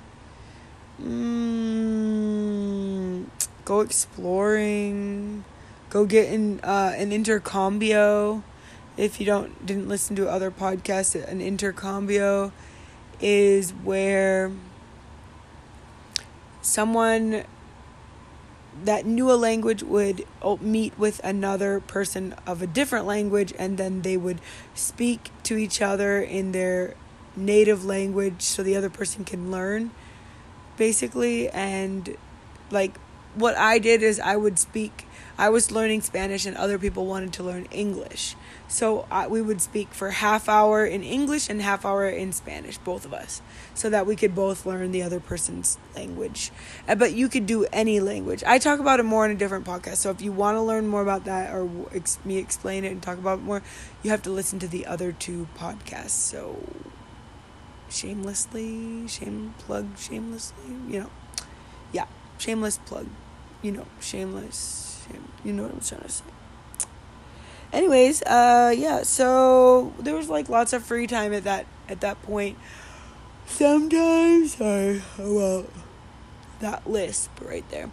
[1.02, 3.28] Mm,
[3.64, 5.46] go exploring.
[5.90, 8.44] Go get in uh, an intercambio.
[8.98, 12.52] If you don't didn't listen to other podcasts, an intercambio
[13.22, 14.52] is where
[16.62, 17.46] someone
[18.84, 23.78] that knew a language would oh, meet with another person of a different language and
[23.78, 24.40] then they would
[24.74, 26.96] speak to each other in their
[27.36, 29.92] native language so the other person can learn
[30.78, 31.50] basically.
[31.50, 32.16] And
[32.72, 32.98] like
[33.36, 35.07] what I did is I would speak
[35.38, 38.36] I was learning Spanish and other people wanted to learn English.
[38.68, 42.80] So I, we would speak for half hour in English and half hour in Spanish,
[42.80, 43.42] both of us,
[43.76, 46.52] so that we could both learn the other person's language.
[46.88, 48.44] Uh, but you could do any language.
[48.48, 49.98] I talk about it more in a different podcast.
[49.98, 53.02] So if you want to learn more about that or ex- me explain it and
[53.02, 53.62] talk about it more,
[54.02, 56.10] you have to listen to the other two podcasts.
[56.10, 56.58] So
[57.90, 61.10] shamelessly, shame plug, shamelessly, you know,
[61.92, 62.06] yeah,
[62.38, 63.08] shameless plug,
[63.62, 64.87] you know, shameless,
[65.44, 66.24] you know what I'm trying to say.
[67.74, 72.22] Anyways, uh, yeah, so there was like lots of free time at that at that
[72.24, 72.58] point.
[73.46, 75.66] Sometimes, sorry, well,
[76.60, 77.90] that lisp right there.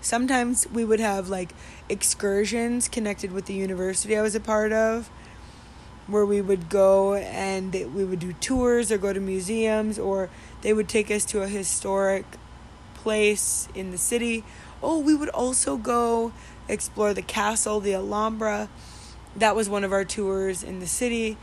[0.00, 1.54] Sometimes we would have like
[1.88, 5.10] excursions connected with the university I was a part of
[6.06, 10.30] where we would go and we would do tours or go to museums or
[10.62, 12.24] they would take us to a historic
[12.94, 14.42] place in the city.
[14.82, 16.32] Oh, we would also go
[16.68, 18.68] explore the castle, the Alhambra.
[19.36, 21.36] That was one of our tours in the city.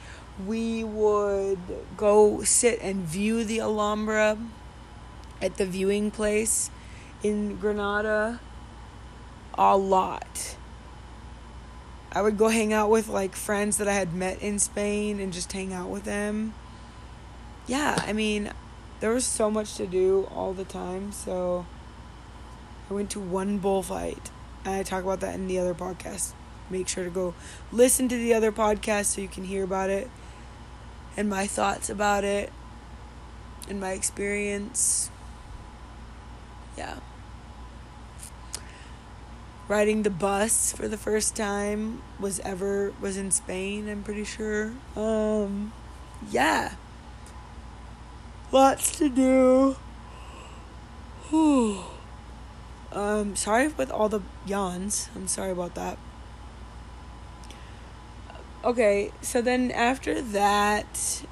[0.46, 1.60] We would
[1.96, 4.38] go sit and view the Alhambra
[5.42, 6.70] at the viewing place
[7.24, 8.40] in Granada.
[9.58, 10.58] a lot.
[12.12, 15.34] I would go hang out with like friends that I had met in Spain and
[15.34, 16.54] just hang out with them.
[17.68, 18.52] Yeah, I mean,
[19.00, 21.66] there was so much to do all the time, so
[22.90, 24.32] I went to one bullfight.
[24.66, 26.34] I talk about that in the other podcast.
[26.70, 27.36] Make sure to go
[27.72, 30.10] listen to the other podcast so you can hear about it
[31.16, 32.52] and my thoughts about it
[33.70, 35.10] and my experience.
[36.78, 36.96] Yeah.
[39.68, 44.74] Riding the bus for the first time was ever was in Spain, I'm pretty sure.
[44.96, 45.74] Um
[46.32, 46.74] yeah.
[48.52, 49.76] Lots to do.
[52.96, 55.10] um sorry with all the yawns.
[55.16, 55.98] I'm sorry about that.
[58.64, 61.24] Okay, so then after that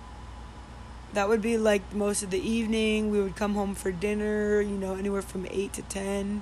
[1.14, 3.12] that would be like most of the evening.
[3.12, 6.42] We would come home for dinner, you know, anywhere from 8 to 10.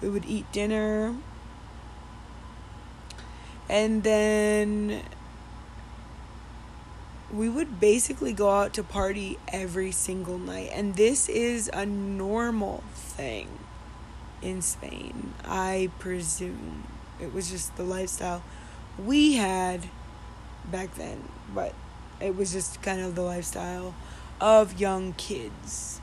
[0.00, 1.16] We would eat dinner.
[3.68, 5.02] And then
[7.32, 10.70] we would basically go out to party every single night.
[10.74, 13.48] And this is a normal thing
[14.42, 16.84] in Spain, I presume.
[17.20, 18.42] It was just the lifestyle
[18.98, 19.88] we had
[20.70, 21.74] back then, but
[22.20, 23.94] it was just kind of the lifestyle
[24.40, 26.00] of young kids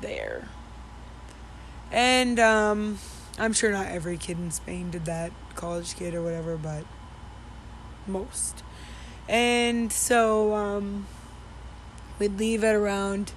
[0.00, 0.48] there.
[1.90, 2.98] And um,
[3.38, 6.84] I'm sure not every kid in Spain did that, college kid or whatever, but
[8.06, 8.62] most.
[9.28, 11.06] And so um,
[12.18, 13.32] we'd leave at around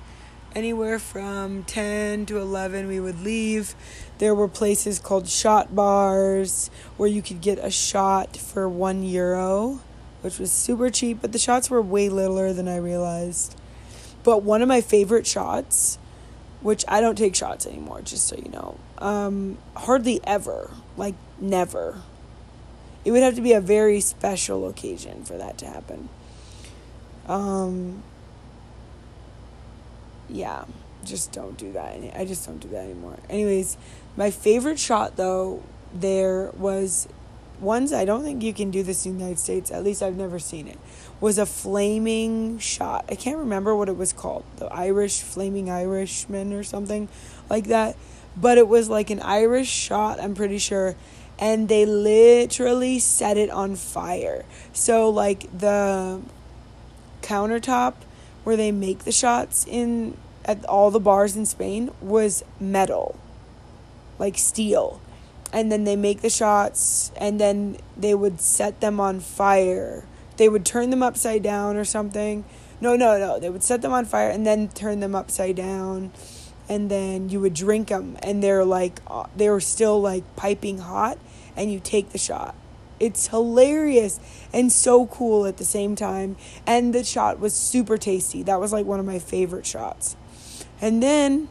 [0.55, 3.75] anywhere from 10 to 11 we would leave
[4.17, 9.79] there were places called shot bars where you could get a shot for 1 euro
[10.21, 13.55] which was super cheap, but the shots were way littler than I realized.
[14.23, 15.97] But one of my favorite shots,
[16.61, 22.01] which I don't take shots anymore, just so you know, um, hardly ever, like never.
[23.05, 26.09] It would have to be a very special occasion for that to happen.
[27.27, 28.03] Um,
[30.30, 30.65] yeah,
[31.03, 31.97] just don't do that.
[32.15, 33.17] I just don't do that anymore.
[33.30, 33.77] Anyways,
[34.15, 35.63] my favorite shot though
[35.93, 37.07] there was
[37.59, 40.15] ones I don't think you can do this in the United States, at least I've
[40.15, 40.80] never seen it,
[41.19, 43.05] was a flaming shot.
[43.09, 44.45] I can't remember what it was called.
[44.57, 47.09] The Irish, Flaming Irishman or something
[47.49, 47.97] like that.
[48.38, 50.95] But it was like an Irish shot, I'm pretty sure.
[51.38, 54.45] And they literally set it on fire.
[54.73, 56.21] So, like, the
[57.21, 57.95] countertop
[58.49, 63.15] where they make the shots in at all the bars in Spain was metal,
[64.17, 64.99] like steel
[65.51, 70.05] and then they make the shots and then they would set them on fire.
[70.37, 72.45] They would turn them upside down or something.
[72.81, 73.39] No, no, no.
[73.39, 76.11] They would set them on fire and then turn them upside down.
[76.67, 80.77] And then you would drink them and they're like uh, they were still like piping
[80.79, 81.17] hot
[81.55, 82.55] and you take the shot.
[82.99, 84.19] It's hilarious
[84.53, 86.35] and so cool at the same time.
[86.65, 88.43] And the shot was super tasty.
[88.43, 90.15] That was like one of my favorite shots.
[90.81, 91.49] And then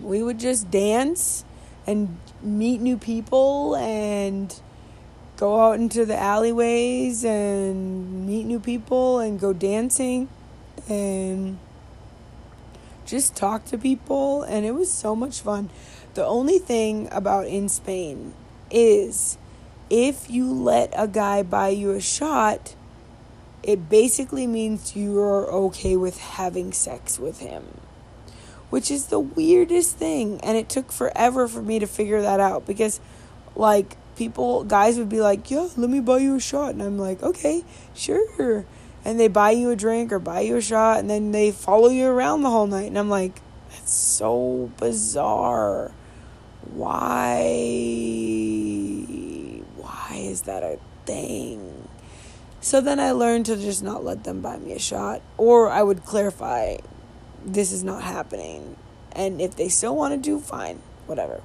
[0.00, 1.44] we would just dance
[1.86, 4.60] and meet new people and
[5.36, 10.28] go out into the alleyways and meet new people and go dancing
[10.88, 11.58] and
[13.04, 15.70] just talk to people and it was so much fun.
[16.14, 18.34] The only thing about in Spain
[18.70, 19.38] is
[19.92, 22.74] if you let a guy buy you a shot,
[23.62, 27.64] it basically means you're okay with having sex with him
[28.72, 30.40] which is the weirdest thing.
[30.40, 33.00] And it took forever for me to figure that out because,
[33.54, 36.70] like, people, guys would be like, Yeah, let me buy you a shot.
[36.70, 37.64] And I'm like, Okay,
[37.94, 38.64] sure.
[39.04, 41.90] And they buy you a drink or buy you a shot and then they follow
[41.90, 42.86] you around the whole night.
[42.86, 45.92] And I'm like, That's so bizarre.
[46.72, 47.42] Why?
[50.32, 51.88] Is that a thing?
[52.62, 55.20] So then I learned to just not let them buy me a shot.
[55.36, 56.78] Or I would clarify
[57.44, 58.76] this is not happening.
[59.12, 61.42] And if they still want to do, fine, whatever.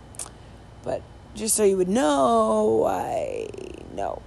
[0.83, 1.01] But
[1.35, 3.47] just so you would know, I
[3.93, 4.21] know.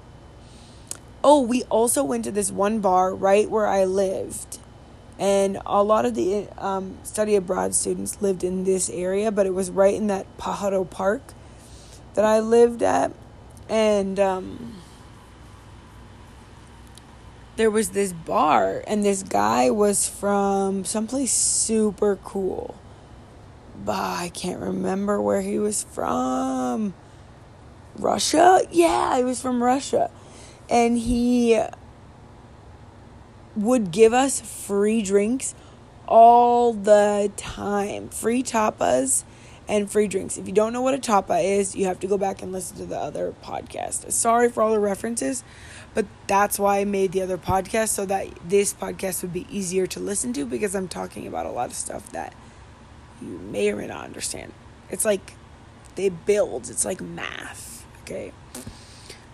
[1.25, 4.59] Oh, we also went to this one bar right where I lived.
[5.19, 9.55] And a lot of the um, study abroad students lived in this area, but it
[9.55, 11.35] was right in that Pajaro Park
[12.15, 13.13] that I lived at.
[13.71, 14.75] And um,
[17.55, 22.75] there was this bar and this guy was from someplace super cool.
[23.85, 26.95] But I can't remember where he was from.
[27.97, 28.61] Russia?
[28.73, 30.11] Yeah, he was from Russia.
[30.69, 31.63] And he
[33.55, 35.55] would give us free drinks
[36.09, 38.09] all the time.
[38.09, 39.23] Free tapas
[39.71, 40.37] and free drinks.
[40.37, 42.77] If you don't know what a tapa is, you have to go back and listen
[42.79, 44.11] to the other podcast.
[44.11, 45.45] Sorry for all the references,
[45.95, 49.87] but that's why I made the other podcast so that this podcast would be easier
[49.87, 52.35] to listen to because I'm talking about a lot of stuff that
[53.23, 54.53] you may or may not understand.
[54.91, 55.35] It's like
[55.95, 58.33] they build, it's like math, okay?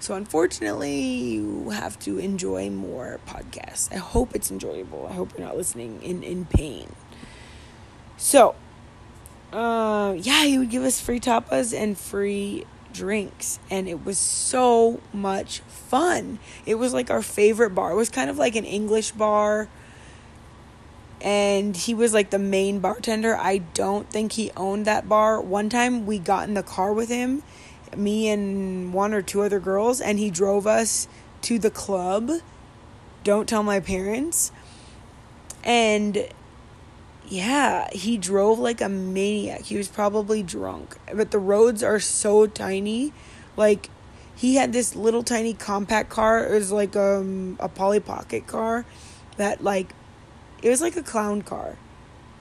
[0.00, 3.90] So unfortunately, you have to enjoy more podcasts.
[3.90, 5.06] I hope it's enjoyable.
[5.06, 6.94] I hope you're not listening in in pain.
[8.18, 8.54] So,
[9.52, 15.00] uh, yeah, he would give us free tapas and free drinks, and it was so
[15.12, 16.38] much fun.
[16.64, 17.92] It was like our favorite bar.
[17.92, 19.68] It was kind of like an English bar,
[21.20, 23.36] and he was like the main bartender.
[23.36, 25.40] I don't think he owned that bar.
[25.40, 27.42] One time we got in the car with him
[27.96, 31.08] me and one or two other girls, and he drove us
[31.42, 32.30] to the club.
[33.24, 34.52] Don't tell my parents.
[35.64, 36.28] And
[37.28, 39.62] yeah, he drove like a maniac.
[39.62, 40.96] He was probably drunk.
[41.12, 43.12] But the roads are so tiny.
[43.56, 43.90] Like
[44.34, 46.46] he had this little tiny compact car.
[46.46, 48.84] It was like um a Polly Pocket car
[49.36, 49.94] that like
[50.62, 51.76] it was like a clown car.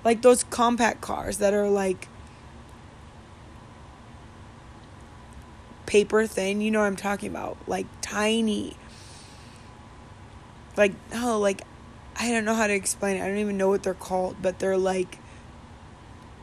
[0.04, 2.08] Like those compact cars that are like
[5.86, 6.62] paper thin.
[6.62, 7.58] You know what I'm talking about.
[7.68, 8.78] Like tiny.
[10.78, 11.62] Like, oh, like,
[12.18, 13.24] I don't know how to explain it.
[13.24, 15.20] I don't even know what they're called, but they're like,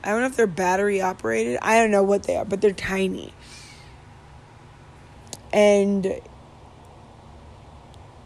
[0.04, 1.58] I don't know if they're battery operated.
[1.62, 3.32] I don't know what they are, but they're tiny.
[5.52, 6.20] And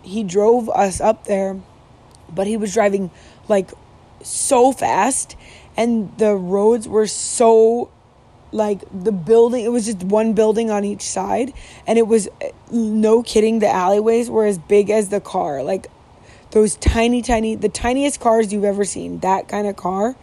[0.03, 1.61] he drove us up there,
[2.29, 3.11] but he was driving
[3.49, 3.71] like
[4.23, 5.37] so fast,
[5.77, 7.91] and the roads were so
[8.53, 11.53] like the building it was just one building on each side
[11.85, 15.89] and it was eh, no kidding the alleyways were as big as the car like
[16.57, 20.17] those tiny tiny the tiniest cars you've ever seen that kind of car.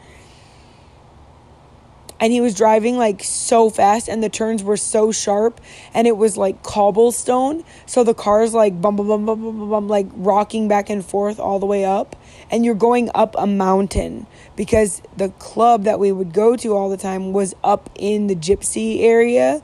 [2.19, 5.61] And he was driving like so fast and the turns were so sharp
[5.93, 7.63] and it was like cobblestone.
[7.85, 11.39] So the car's like bum bum bum bum bum bum like rocking back and forth
[11.39, 12.15] all the way up.
[12.49, 14.25] And you're going up a mountain
[14.55, 18.35] because the club that we would go to all the time was up in the
[18.35, 19.61] gypsy area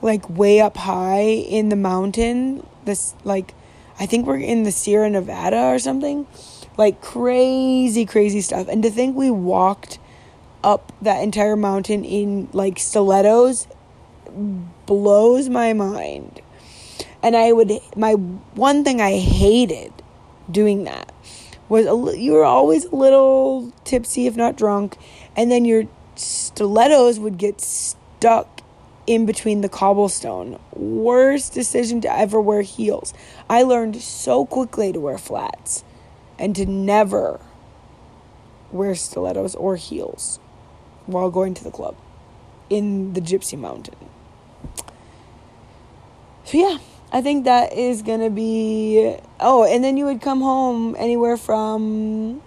[0.00, 3.52] like way up high in the mountain this like
[3.98, 6.26] i think we're in the sierra nevada or something.
[6.76, 8.68] Like crazy crazy stuff.
[8.68, 9.98] And to think we walked
[10.62, 13.66] up that entire mountain in like stilettos
[14.86, 16.40] blows my mind.
[17.22, 19.92] And i would my one thing i hated
[20.50, 21.12] doing that
[21.68, 24.96] was a, you were always a little tipsy, if not drunk,
[25.36, 25.84] and then your
[26.16, 28.57] stilettos would get stuck
[29.08, 30.60] in between the cobblestone.
[30.74, 33.14] Worst decision to ever wear heels.
[33.48, 35.82] I learned so quickly to wear flats
[36.38, 37.40] and to never
[38.70, 40.38] wear stilettos or heels
[41.06, 41.96] while going to the club
[42.68, 43.96] in the Gypsy Mountain.
[46.44, 46.78] So, yeah,
[47.10, 49.16] I think that is going to be.
[49.40, 52.42] Oh, and then you would come home anywhere from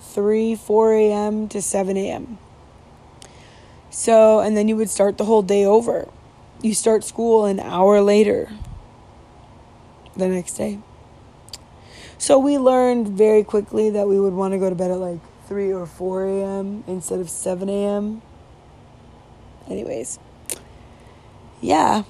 [0.00, 1.48] 3, 4 a.m.
[1.48, 2.38] to 7 a.m.
[3.90, 6.08] So, and then you would start the whole day over.
[6.62, 8.50] You start school an hour later
[10.16, 10.78] the next day.
[12.18, 15.20] So we learned very quickly that we would want to go to bed at like
[15.46, 16.84] 3 or 4 a.m.
[16.86, 18.22] instead of 7 a.m.
[19.68, 20.18] Anyways,
[21.60, 22.04] yeah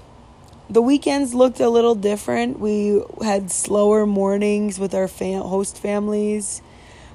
[0.68, 2.58] the weekends looked a little different.
[2.58, 6.60] We had slower mornings with our fam- host families.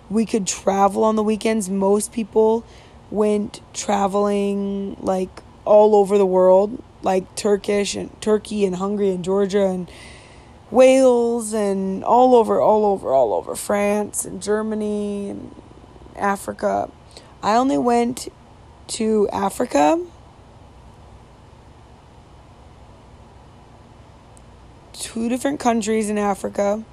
[0.10, 1.70] We could travel on the weekends.
[1.70, 2.66] Most people
[3.12, 5.30] went traveling like
[5.66, 9.90] all over the world, like Turkish and Turkey and Hungary and Georgia and
[10.70, 15.56] Wales and all over, all over, all over France and Germany and
[16.16, 16.90] Africa.
[17.44, 18.30] I only went
[18.88, 20.00] to Africa
[25.02, 26.84] two different countries in Africa.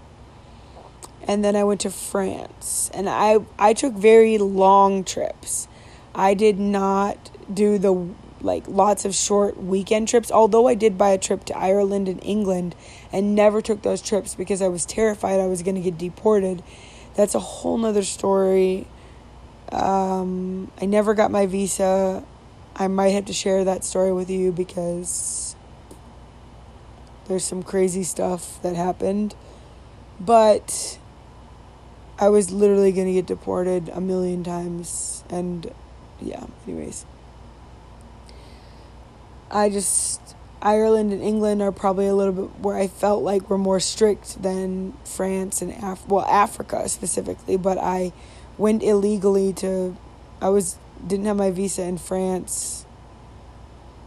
[1.27, 2.91] And then I went to France.
[2.95, 5.69] And I I took very long trips.
[6.19, 8.09] I did not do the
[8.41, 12.23] like lots of short weekend trips, although I did buy a trip to Ireland and
[12.25, 12.75] England
[13.13, 16.65] and never took those trips because I was terrified I was going to get deported.
[17.15, 18.89] That's a whole nother story.
[19.71, 22.25] Um, I never got my visa.
[22.75, 25.55] I might have to share that story with you because
[27.29, 29.37] there's some crazy stuff that happened.
[30.19, 30.99] But
[32.19, 35.23] I was literally going to get deported a million times.
[35.31, 35.73] And
[36.21, 37.05] yeah, anyways.
[39.51, 40.21] I just.
[40.61, 44.43] Ireland and England are probably a little bit where I felt like were more strict
[44.43, 48.13] than France and Af- well Africa specifically, but I
[48.57, 49.97] went illegally to
[50.41, 52.85] I was didn't have my visa in France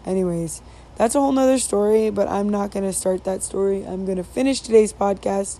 [0.05, 0.62] anyways,
[0.95, 3.86] that's a whole nother story, but I'm not going to start that story.
[3.86, 5.59] I'm going to finish today's podcast.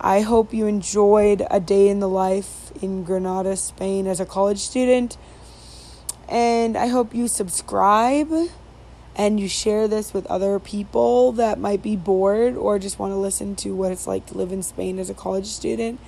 [0.00, 4.58] I hope you enjoyed a day in the life in Granada, Spain as a college
[4.58, 5.16] student.
[6.30, 8.32] And I hope you subscribe
[9.16, 13.16] and you share this with other people that might be bored or just want to
[13.16, 15.98] listen to what it's like to live in Spain as a college student.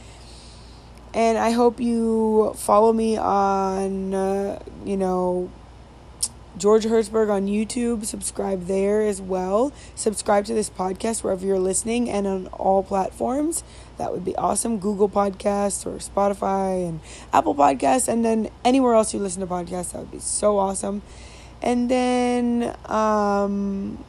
[1.12, 5.51] And I hope you follow me on, uh, you know,
[6.57, 8.05] George Hertzberg on YouTube.
[8.05, 9.73] Subscribe there as well.
[9.95, 13.64] Subscribe to this podcast wherever you're listening and on all platforms.
[14.03, 14.78] That would be awesome.
[14.80, 16.98] Google Podcasts or Spotify and
[17.32, 19.92] Apple Podcasts, and then anywhere else you listen to podcasts.
[19.92, 21.03] That would be so awesome.
[21.62, 24.05] And then um,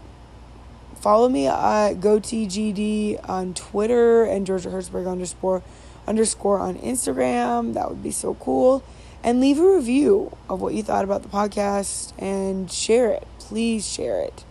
[0.99, 5.61] follow me at GoTGD on Twitter and Georgia Hertzberg underscore
[6.07, 7.75] underscore on Instagram.
[7.75, 8.83] That would be so cool.
[9.23, 13.27] And leave a review of what you thought about the podcast and share it.
[13.37, 14.43] Please share it.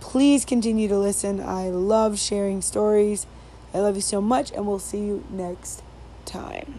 [0.00, 1.40] Please continue to listen.
[1.40, 3.26] I love sharing stories.
[3.74, 5.82] I love you so much, and we'll see you next
[6.24, 6.78] time.